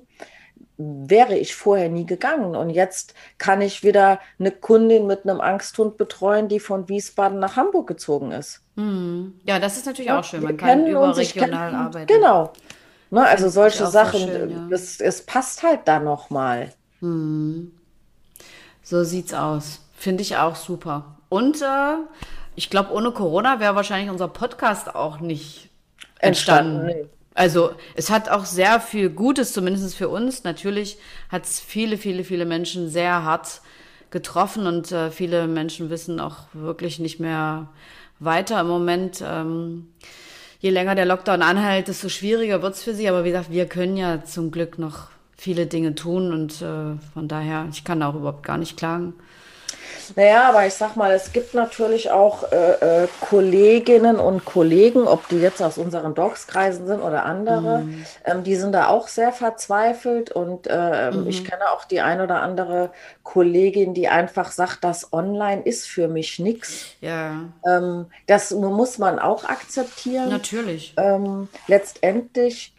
[0.76, 2.56] wäre ich vorher nie gegangen.
[2.56, 7.56] Und jetzt kann ich wieder eine Kundin mit einem Angsthund betreuen, die von Wiesbaden nach
[7.56, 8.62] Hamburg gezogen ist.
[8.74, 9.34] Mhm.
[9.44, 10.42] Ja, das ist natürlich ja, auch schön.
[10.42, 12.12] Man kann überregional arbeiten.
[12.12, 12.52] Genau.
[13.10, 14.68] Ne, also solche Sachen, schön, ja.
[14.70, 16.72] es, es, passt halt da nochmal.
[17.00, 17.72] Mhm.
[18.82, 19.80] So sieht's aus.
[19.96, 21.16] Finde ich auch super.
[21.28, 21.94] Und äh,
[22.60, 25.70] ich glaube, ohne Corona wäre wahrscheinlich unser Podcast auch nicht
[26.18, 26.80] entstanden.
[26.80, 27.08] entstanden nee.
[27.32, 30.44] Also es hat auch sehr viel Gutes, zumindest für uns.
[30.44, 30.98] Natürlich
[31.30, 33.62] hat es viele, viele, viele Menschen sehr hart
[34.10, 37.68] getroffen und äh, viele Menschen wissen auch wirklich nicht mehr
[38.18, 39.24] weiter im Moment.
[39.26, 39.88] Ähm,
[40.58, 43.08] je länger der Lockdown anhält, desto schwieriger wird es für sie.
[43.08, 47.26] Aber wie gesagt, wir können ja zum Glück noch viele Dinge tun und äh, von
[47.26, 49.14] daher, ich kann auch überhaupt gar nicht klagen.
[50.16, 55.28] Naja, aber ich sag mal, es gibt natürlich auch äh, äh, Kolleginnen und Kollegen, ob
[55.28, 58.04] die jetzt aus unseren Dogskreisen sind oder andere, mhm.
[58.24, 61.26] ähm, die sind da auch sehr verzweifelt und äh, mhm.
[61.26, 62.90] ich kenne auch die ein oder andere
[63.22, 66.86] Kollegin, die einfach sagt, das Online ist für mich nichts.
[67.00, 67.44] Ja.
[67.66, 70.28] Ähm, das muss man auch akzeptieren.
[70.28, 70.94] Natürlich.
[70.96, 72.72] Ähm, letztendlich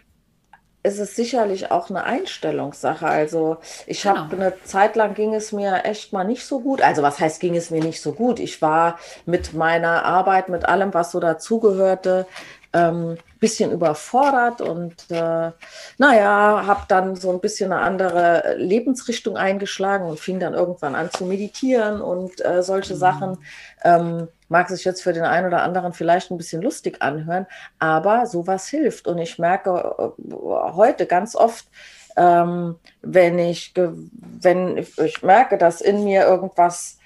[0.83, 3.05] ist es sicherlich auch eine Einstellungssache.
[3.05, 4.17] Also ich genau.
[4.17, 6.81] habe eine Zeit lang ging es mir echt mal nicht so gut.
[6.81, 8.39] Also was heißt, ging es mir nicht so gut?
[8.39, 12.25] Ich war mit meiner Arbeit, mit allem, was so dazugehörte,
[12.73, 15.51] ähm, bisschen überfordert und äh,
[15.97, 21.09] naja, habe dann so ein bisschen eine andere Lebensrichtung eingeschlagen und fing dann irgendwann an
[21.11, 22.99] zu meditieren und äh, solche mhm.
[22.99, 23.37] Sachen.
[23.83, 27.47] Ähm, mag sich jetzt für den einen oder anderen vielleicht ein bisschen lustig anhören,
[27.79, 29.07] aber sowas hilft.
[29.07, 31.65] Und ich merke äh, heute ganz oft,
[32.17, 36.97] ähm, wenn ich, wenn ich merke, dass in mir irgendwas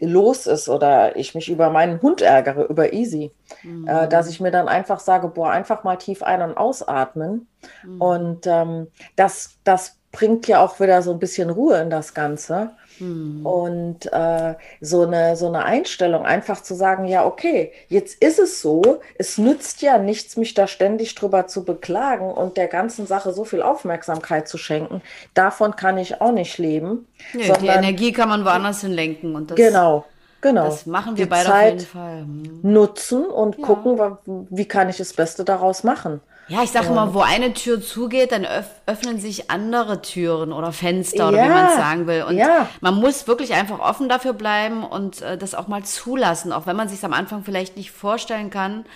[0.00, 3.30] los ist oder ich mich über meinen Hund ärgere, über Easy,
[3.62, 3.86] mhm.
[3.86, 7.46] äh, dass ich mir dann einfach sage, boah, einfach mal tief ein- und ausatmen.
[7.84, 8.00] Mhm.
[8.00, 12.70] Und ähm, das, das bringt ja auch wieder so ein bisschen Ruhe in das Ganze.
[12.98, 13.44] Hm.
[13.44, 18.60] Und äh, so, eine, so eine Einstellung, einfach zu sagen, ja, okay, jetzt ist es
[18.60, 23.32] so, es nützt ja nichts, mich da ständig drüber zu beklagen und der ganzen Sache
[23.32, 25.02] so viel Aufmerksamkeit zu schenken.
[25.34, 27.06] Davon kann ich auch nicht leben.
[27.32, 29.34] Nee, sondern, die Energie kann man woanders hin lenken.
[29.34, 30.04] Und das, genau.
[30.40, 30.66] Genau.
[30.66, 32.20] Das machen wir die beide Zeit auf jeden Fall.
[32.20, 32.60] Hm.
[32.62, 33.66] Nutzen und ja.
[33.66, 36.20] gucken, wie kann ich das Beste daraus machen.
[36.48, 40.72] Ja, ich sage immer, wo eine Tür zugeht, dann öff öffnen sich andere Türen oder
[40.72, 42.22] Fenster oder wie man es sagen will.
[42.22, 42.68] Und ja.
[42.80, 46.74] man muss wirklich einfach offen dafür bleiben und äh, das auch mal zulassen, auch wenn
[46.76, 48.86] man sich am Anfang vielleicht nicht vorstellen kann.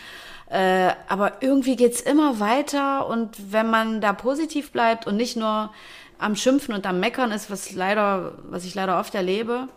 [0.49, 5.71] Äh, aber irgendwie geht's immer weiter und wenn man da positiv bleibt und nicht nur
[6.19, 9.69] am Schimpfen und am Meckern ist, was leider, was ich leider oft erlebe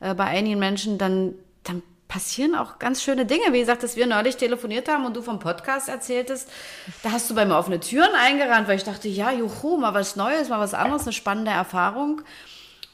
[0.00, 1.82] äh, bei einigen Menschen, dann, dann
[2.12, 3.52] passieren auch ganz schöne Dinge.
[3.52, 6.46] Wie gesagt, dass wir neulich telefoniert haben und du vom Podcast erzähltest,
[7.02, 10.14] da hast du bei mir offene Türen eingerannt, weil ich dachte, ja, juhu, mal was
[10.14, 12.20] Neues, mal was anderes, eine spannende Erfahrung.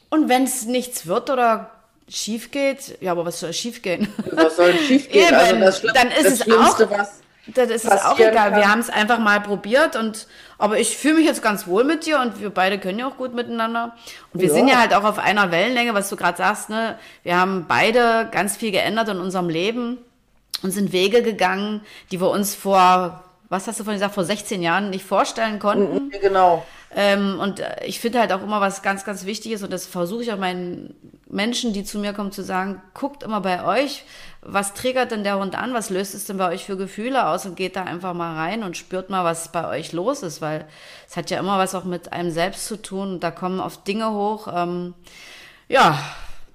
[0.09, 1.71] Und wenn es nichts wird oder
[2.07, 4.07] schief geht, ja, aber was soll schief gehen?
[4.31, 5.33] Was soll schief gehen?
[5.33, 8.51] also dann ist es auch, das ist es auch egal.
[8.51, 8.55] Kann.
[8.55, 10.27] Wir haben es einfach mal probiert und
[10.59, 13.17] aber ich fühle mich jetzt ganz wohl mit dir und wir beide können ja auch
[13.17, 13.95] gut miteinander.
[14.33, 14.53] Und wir ja.
[14.53, 16.99] sind ja halt auch auf einer Wellenlänge, was du gerade sagst, ne?
[17.23, 19.97] Wir haben beide ganz viel geändert in unserem Leben
[20.61, 21.81] und sind Wege gegangen,
[22.11, 26.07] die wir uns vor, was hast du vorhin gesagt, vor 16 Jahren nicht vorstellen konnten.
[26.07, 26.65] Mhm, genau.
[26.93, 30.23] Ähm, und ich finde halt auch immer, was ganz, ganz wichtig ist, und das versuche
[30.23, 30.93] ich auch meinen
[31.27, 34.03] Menschen, die zu mir kommen, zu sagen, guckt immer bei euch,
[34.41, 37.45] was triggert denn der Hund an, was löst es denn bei euch für Gefühle aus
[37.45, 40.65] und geht da einfach mal rein und spürt mal, was bei euch los ist, weil
[41.07, 43.85] es hat ja immer was auch mit einem selbst zu tun und da kommen oft
[43.87, 44.93] Dinge hoch, ähm,
[45.67, 45.99] ja,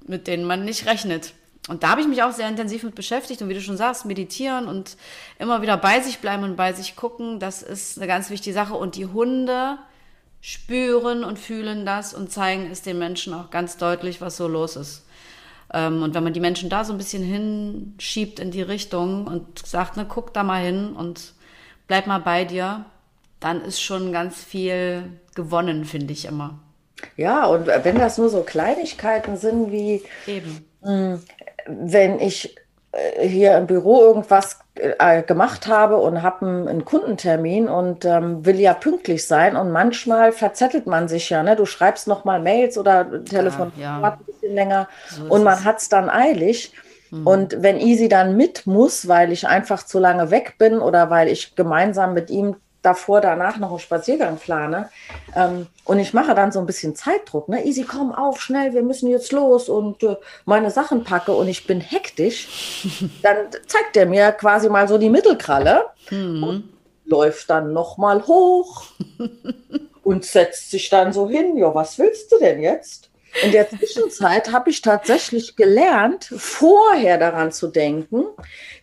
[0.07, 1.35] mit denen man nicht rechnet.
[1.69, 4.05] Und da habe ich mich auch sehr intensiv mit beschäftigt und wie du schon sagst,
[4.05, 4.97] meditieren und
[5.39, 8.75] immer wieder bei sich bleiben und bei sich gucken, das ist eine ganz wichtige Sache.
[8.75, 9.79] Und die Hunde
[10.43, 14.77] spüren und fühlen das und zeigen es den Menschen auch ganz deutlich, was so los
[14.77, 15.07] ist.
[15.73, 19.67] Ähm, und wenn man die Menschen da so ein bisschen hinschiebt in die Richtung und
[19.67, 21.35] sagt, ne, guck da mal hin und
[21.87, 22.85] bleib mal bei dir,
[23.41, 25.05] dann ist schon ganz viel
[25.35, 26.59] gewonnen, finde ich immer.
[27.17, 30.65] Ja, und wenn das nur so Kleinigkeiten sind wie, Eben.
[30.83, 31.21] Hm,
[31.67, 32.57] wenn ich
[32.93, 38.45] äh, hier im Büro irgendwas äh, gemacht habe und habe einen, einen, Kundentermin und ähm,
[38.45, 41.55] will ja pünktlich sein und manchmal verzettelt man sich ja, ne?
[41.55, 44.13] Du schreibst noch mal Mails oder Telefon ja, ja.
[44.13, 46.73] ein bisschen länger so und man hat es dann eilig.
[47.11, 47.27] Mhm.
[47.27, 51.29] Und wenn Easy dann mit muss, weil ich einfach zu lange weg bin oder weil
[51.29, 54.91] ich gemeinsam mit ihm davor, danach noch einen Spaziergang plane.
[55.35, 57.49] Ähm, und ich mache dann so ein bisschen Zeitdruck.
[57.49, 57.65] Ne?
[57.65, 61.67] Easy, komm auf, schnell, wir müssen jetzt los und äh, meine Sachen packe und ich
[61.67, 62.49] bin hektisch.
[63.23, 66.43] Dann zeigt er mir quasi mal so die Mittelkralle mhm.
[66.43, 66.69] und
[67.07, 68.85] läuft dann nochmal hoch
[70.03, 71.57] und setzt sich dann so hin.
[71.57, 73.11] Ja, was willst du denn jetzt?
[73.43, 78.25] In der Zwischenzeit habe ich tatsächlich gelernt, vorher daran zu denken,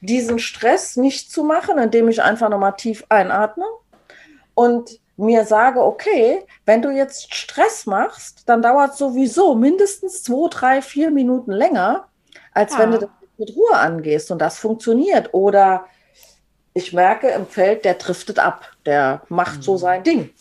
[0.02, 3.64] diesen Stress nicht zu machen, indem ich einfach nochmal tief einatme
[4.54, 10.82] und mir sage, okay, wenn du jetzt Stress machst, dann dauert sowieso mindestens zwei, drei,
[10.82, 12.08] vier Minuten länger,
[12.54, 12.80] als ja.
[12.80, 15.34] wenn du das mit Ruhe angehst und das funktioniert.
[15.34, 15.86] Oder
[16.74, 19.62] ich merke im Feld, der driftet ab, der macht mhm.
[19.62, 20.32] so sein Ding.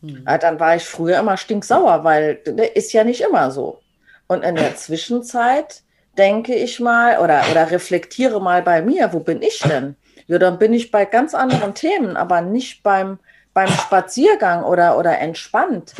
[0.00, 0.24] Mhm.
[0.26, 3.80] Ja, dann war ich früher immer stinksauer, weil der ist ja nicht immer so.
[4.26, 5.82] Und in der Zwischenzeit
[6.18, 9.96] denke ich mal oder, oder reflektiere mal bei mir, wo bin ich denn?
[10.26, 13.18] Ja, dann bin ich bei ganz anderen Themen, aber nicht beim
[13.58, 15.92] beim Spaziergang oder, oder entspannt.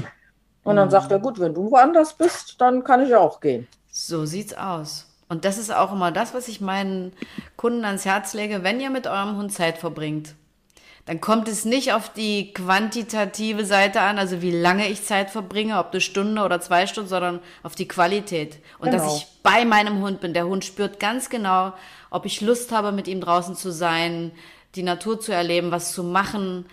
[0.62, 3.66] Und dann sagt er, gut, wenn du woanders bist, dann kann ich auch gehen.
[3.90, 5.06] So sieht's aus.
[5.28, 7.12] Und das ist auch immer das, was ich meinen
[7.56, 10.36] Kunden ans Herz lege, wenn ihr mit eurem Hund Zeit verbringt.
[11.06, 15.80] Dann kommt es nicht auf die quantitative Seite an, also wie lange ich Zeit verbringe,
[15.80, 18.58] ob eine Stunde oder zwei Stunden, sondern auf die Qualität.
[18.78, 19.02] Und Genau.
[19.02, 20.32] dass ich bei meinem Hund bin.
[20.32, 21.72] Der Hund spürt ganz genau,
[22.10, 24.30] ob ich Lust habe, mit ihm draußen zu sein,
[24.76, 26.66] die Natur zu erleben, was zu machen,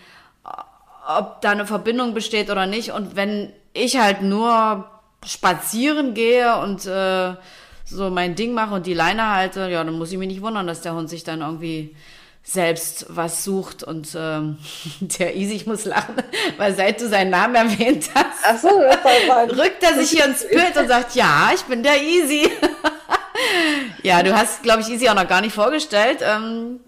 [1.06, 2.90] ob da eine Verbindung besteht oder nicht.
[2.92, 4.84] Und wenn ich halt nur
[5.24, 7.34] spazieren gehe und äh,
[7.84, 10.66] so mein Ding mache und die Leine halte, ja, dann muss ich mich nicht wundern,
[10.66, 11.94] dass der Hund sich dann irgendwie
[12.42, 14.58] selbst was sucht und ähm,
[15.00, 16.14] der Easy, ich muss lachen,
[16.58, 19.12] weil seit du seinen Namen erwähnt hast, Ach so, das war
[19.46, 22.48] mein- rückt er sich hier ins Bild und sagt, ja, ich bin der Easy.
[24.02, 26.18] ja, du hast, glaube ich, Easy auch noch gar nicht vorgestellt.
[26.22, 26.80] Ähm,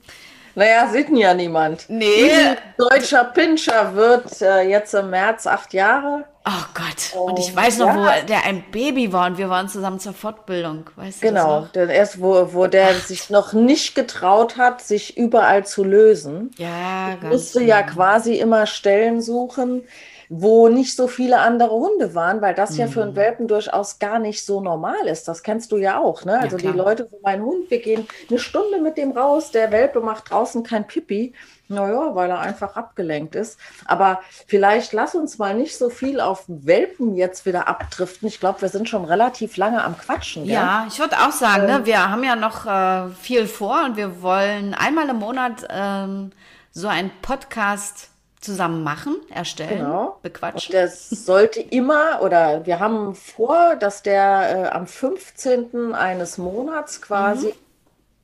[0.59, 1.85] Naja, sieht ihn ja niemand.
[1.89, 2.05] Nee.
[2.05, 6.25] Easy, Deutscher Pinscher wird äh, jetzt im März acht Jahre.
[6.47, 7.21] oh Gott.
[7.21, 7.97] Und ich Oh, weiß noch, ja.
[8.23, 10.91] wo der ein Baby war und wir waren zusammen zur Fortbildung.
[10.97, 15.65] Weißt du Genau, denn erst wo, wo der sich noch nicht getraut hat, sich überall
[15.65, 17.95] zu lösen, Ja, ganz musste ja genau.
[17.95, 19.85] quasi immer Stellen suchen,
[20.31, 23.07] wo nicht so viele andere Hunde waren, weil das ja für Mhm.
[23.09, 25.27] einen Welpen durchaus gar nicht so normal ist.
[25.29, 26.39] Das kennst du ja auch, ne?
[26.39, 26.77] Also die klar.
[26.77, 30.63] Leute, so mein Hund, wir gehen eine Stunde mit dem raus, der Welpe macht draußen
[30.63, 31.33] kein Pipi.
[31.71, 33.59] Naja, weil er einfach abgelenkt ist.
[33.85, 38.27] Aber vielleicht lass uns mal nicht so viel auf Welpen jetzt wieder abdriften.
[38.27, 40.45] Ich glaube, wir sind schon relativ lange am Quatschen.
[40.45, 40.55] gell?
[40.55, 44.23] Ja, ich würde auch sagen, ne, wir haben ja noch äh, viel vor und wir
[44.23, 46.33] wollen einmal im Monat ähm,
[46.73, 48.09] so einen Podcast
[48.41, 50.19] zusammen machen, erstellen, Genau.
[50.23, 50.75] bequatschen.
[50.75, 55.95] Und das sollte immer, oder wir haben vor, dass der äh, am 15.
[55.95, 57.55] eines Monats quasi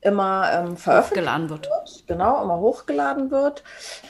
[0.05, 1.69] immer ähm, veröffentlicht wird.
[1.69, 3.63] wird, genau, immer hochgeladen wird.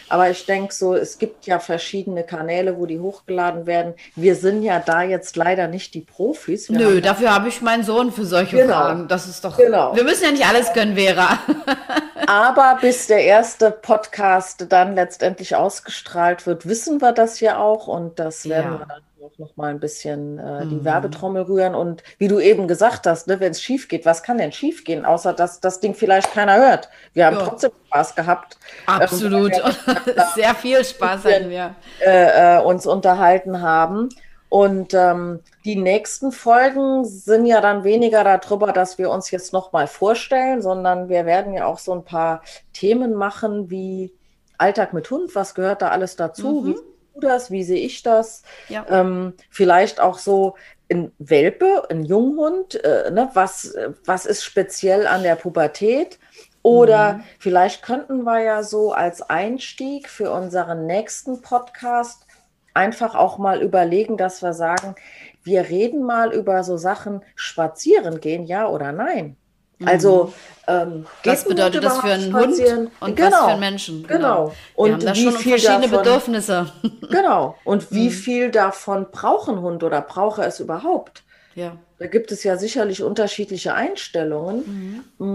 [0.09, 3.95] Aber ich denke so, es gibt ja verschiedene Kanäle, wo die hochgeladen werden.
[4.16, 6.68] Wir sind ja da jetzt leider nicht die Profis.
[6.68, 8.74] Wir Nö, dafür habe ich meinen Sohn für solche Genau.
[8.74, 9.09] Fragen.
[9.09, 9.57] Das ist doch.
[9.57, 9.95] Genau.
[9.95, 11.38] Wir müssen ja nicht alles können, Vera.
[12.26, 18.18] Aber bis der erste Podcast dann letztendlich ausgestrahlt wird, wissen wir das ja auch und
[18.18, 18.78] das werden Ja.
[18.80, 22.68] Wir dann auch noch mal ein bisschen äh, die Werbetrommel rühren und wie du eben
[22.68, 25.80] gesagt hast, ne, wenn es schief geht, was kann denn schief gehen, außer dass das
[25.80, 26.90] Ding vielleicht keiner hört.
[27.14, 27.44] Wir haben Ja.
[27.44, 29.52] trotzdem Spaß gehabt, Absolut.
[30.34, 31.74] Sehr viel Spaß hatten wir.
[32.00, 34.08] äh, äh, uns unterhalten haben.
[34.50, 39.86] Und ähm, die nächsten Folgen sind ja dann weniger darüber, dass wir uns jetzt nochmal
[39.88, 44.12] vorstellen, sondern wir werden ja auch so ein paar Themen machen wie
[44.58, 48.02] Alltag mit Hund, was gehört da alles dazu, wie siehst du das, wie sehe ich
[48.02, 48.42] das?
[48.68, 48.86] Ja.
[48.88, 50.56] Ähm, vielleicht auch so
[50.90, 56.18] ein Welpe, ein Junghund, äh, ne, was, was ist speziell an der Pubertät?
[56.62, 62.26] Oder vielleicht könnten wir ja so als Einstieg für unseren nächsten Podcast
[62.72, 64.94] einfach auch mal überlegen, dass wir sagen,
[65.42, 69.36] wir reden mal über so Sachen, spazieren gehen, ja oder nein.
[69.84, 70.32] Also,
[70.66, 72.90] ähm, Was bedeutet das für einen Hund spazieren?
[73.00, 73.30] und Genau.
[73.30, 74.06] was für einen Menschen?
[74.06, 74.48] Genau.
[74.48, 76.72] Wir Und haben da wie schon viel verschiedene davon- Bedürfnisse.
[77.10, 77.56] Genau.
[77.64, 77.96] Und Mhm.
[77.96, 81.22] wie viel davon braucht ein Hund oder braucht er es überhaupt?
[81.54, 81.76] ja.
[82.00, 85.26] Da gibt es ja sicherlich unterschiedliche Einstellungen, Mhm.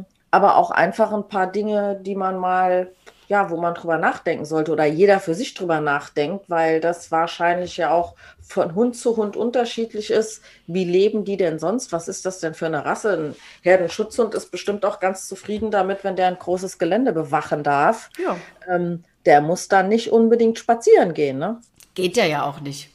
[0.00, 2.90] Mm, aber auch einfach ein paar Dinge, die man mal,
[3.28, 7.76] ja, wo man drüber nachdenken sollte oder jeder für sich drüber nachdenkt, weil das wahrscheinlich
[7.76, 10.42] ja auch von Hund zu Hund unterschiedlich ist.
[10.66, 11.92] Wie leben die denn sonst?
[11.92, 13.12] Was ist das denn für eine Rasse?
[13.12, 18.08] Ein Herdenschutzhund ist bestimmt auch ganz zufrieden damit, wenn der ein großes Gelände bewachen darf.
[18.18, 18.36] Ja.
[18.66, 21.60] Ähm, der muss dann nicht unbedingt spazieren gehen, ne?
[21.94, 22.88] Geht ja ja auch nicht.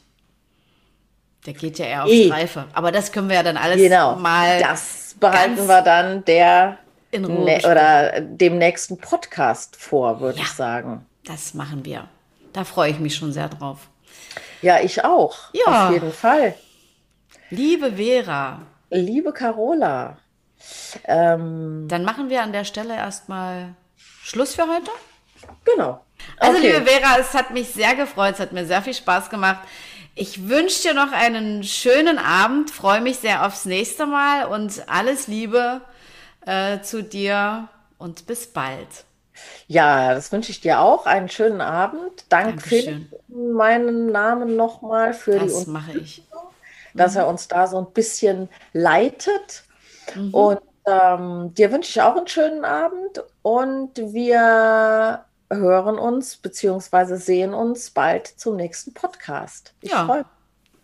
[1.46, 2.28] Der geht ja eher auf Eh.
[2.28, 2.66] Streife.
[2.74, 4.16] Aber das können wir ja dann alles Genau.
[4.16, 6.78] mal das behalten wir dann der
[7.14, 10.44] in Ruhe ne, oder dem nächsten Podcast vor, würde Ja.
[10.44, 11.06] ich sagen.
[11.26, 12.08] Das machen wir.
[12.52, 13.88] Da freue ich mich schon sehr drauf.
[14.62, 15.38] Ja, ich auch.
[15.54, 15.88] Ja.
[15.88, 16.56] Auf jeden Fall.
[17.50, 20.18] Liebe Vera, Liebe Carola,
[21.06, 24.92] ähm, dann machen wir an der Stelle erstmal Schluss für heute.
[25.66, 26.04] genau.
[26.38, 26.72] Also, Okay.
[26.74, 29.60] liebe Vera, es hat mich sehr gefreut, es hat mir sehr viel Spaß gemacht.
[30.16, 35.28] Ich wünsche dir noch einen schönen Abend, freue mich sehr aufs nächste Mal und alles
[35.28, 35.82] Liebe
[36.46, 37.68] äh, zu dir
[37.98, 39.06] und bis bald.
[39.68, 41.06] Ja, das wünsche ich dir auch.
[41.06, 42.26] Einen schönen Abend.
[42.30, 43.10] Dank Dankeschön.
[43.10, 46.24] Philipp meinen Namen nochmal für die Das Un mache ich.
[46.94, 49.64] dass er uns da so ein bisschen leitet.
[50.32, 57.16] Und ähm, dir wünsche ich auch einen schönen Abend und wir hören uns bzw.
[57.16, 59.74] sehen uns bald zum nächsten Podcast.
[59.82, 60.06] Ich Ja.
[60.06, 60.26] freue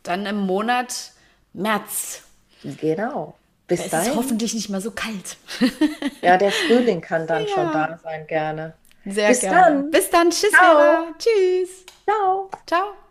[0.03, 1.11] Dann im Monat
[1.53, 2.23] März.
[2.63, 2.77] mich.
[2.79, 3.38] Genau.
[3.69, 4.15] Bis Es ist dahin.
[4.15, 5.37] hoffentlich nicht mehr so kalt.
[6.21, 7.87] Ja, der Frühling kann dann schon Ja.
[7.87, 8.73] da sein, gerne.
[9.05, 9.55] Sehr Bis gerne.
[9.61, 9.91] dann.
[9.91, 10.29] Bis dann.
[10.29, 10.77] Tschüss, Ciao.
[10.77, 11.03] Vera.
[11.17, 11.85] Tschüss.
[12.05, 12.49] Ciao.
[12.67, 13.08] Ciao.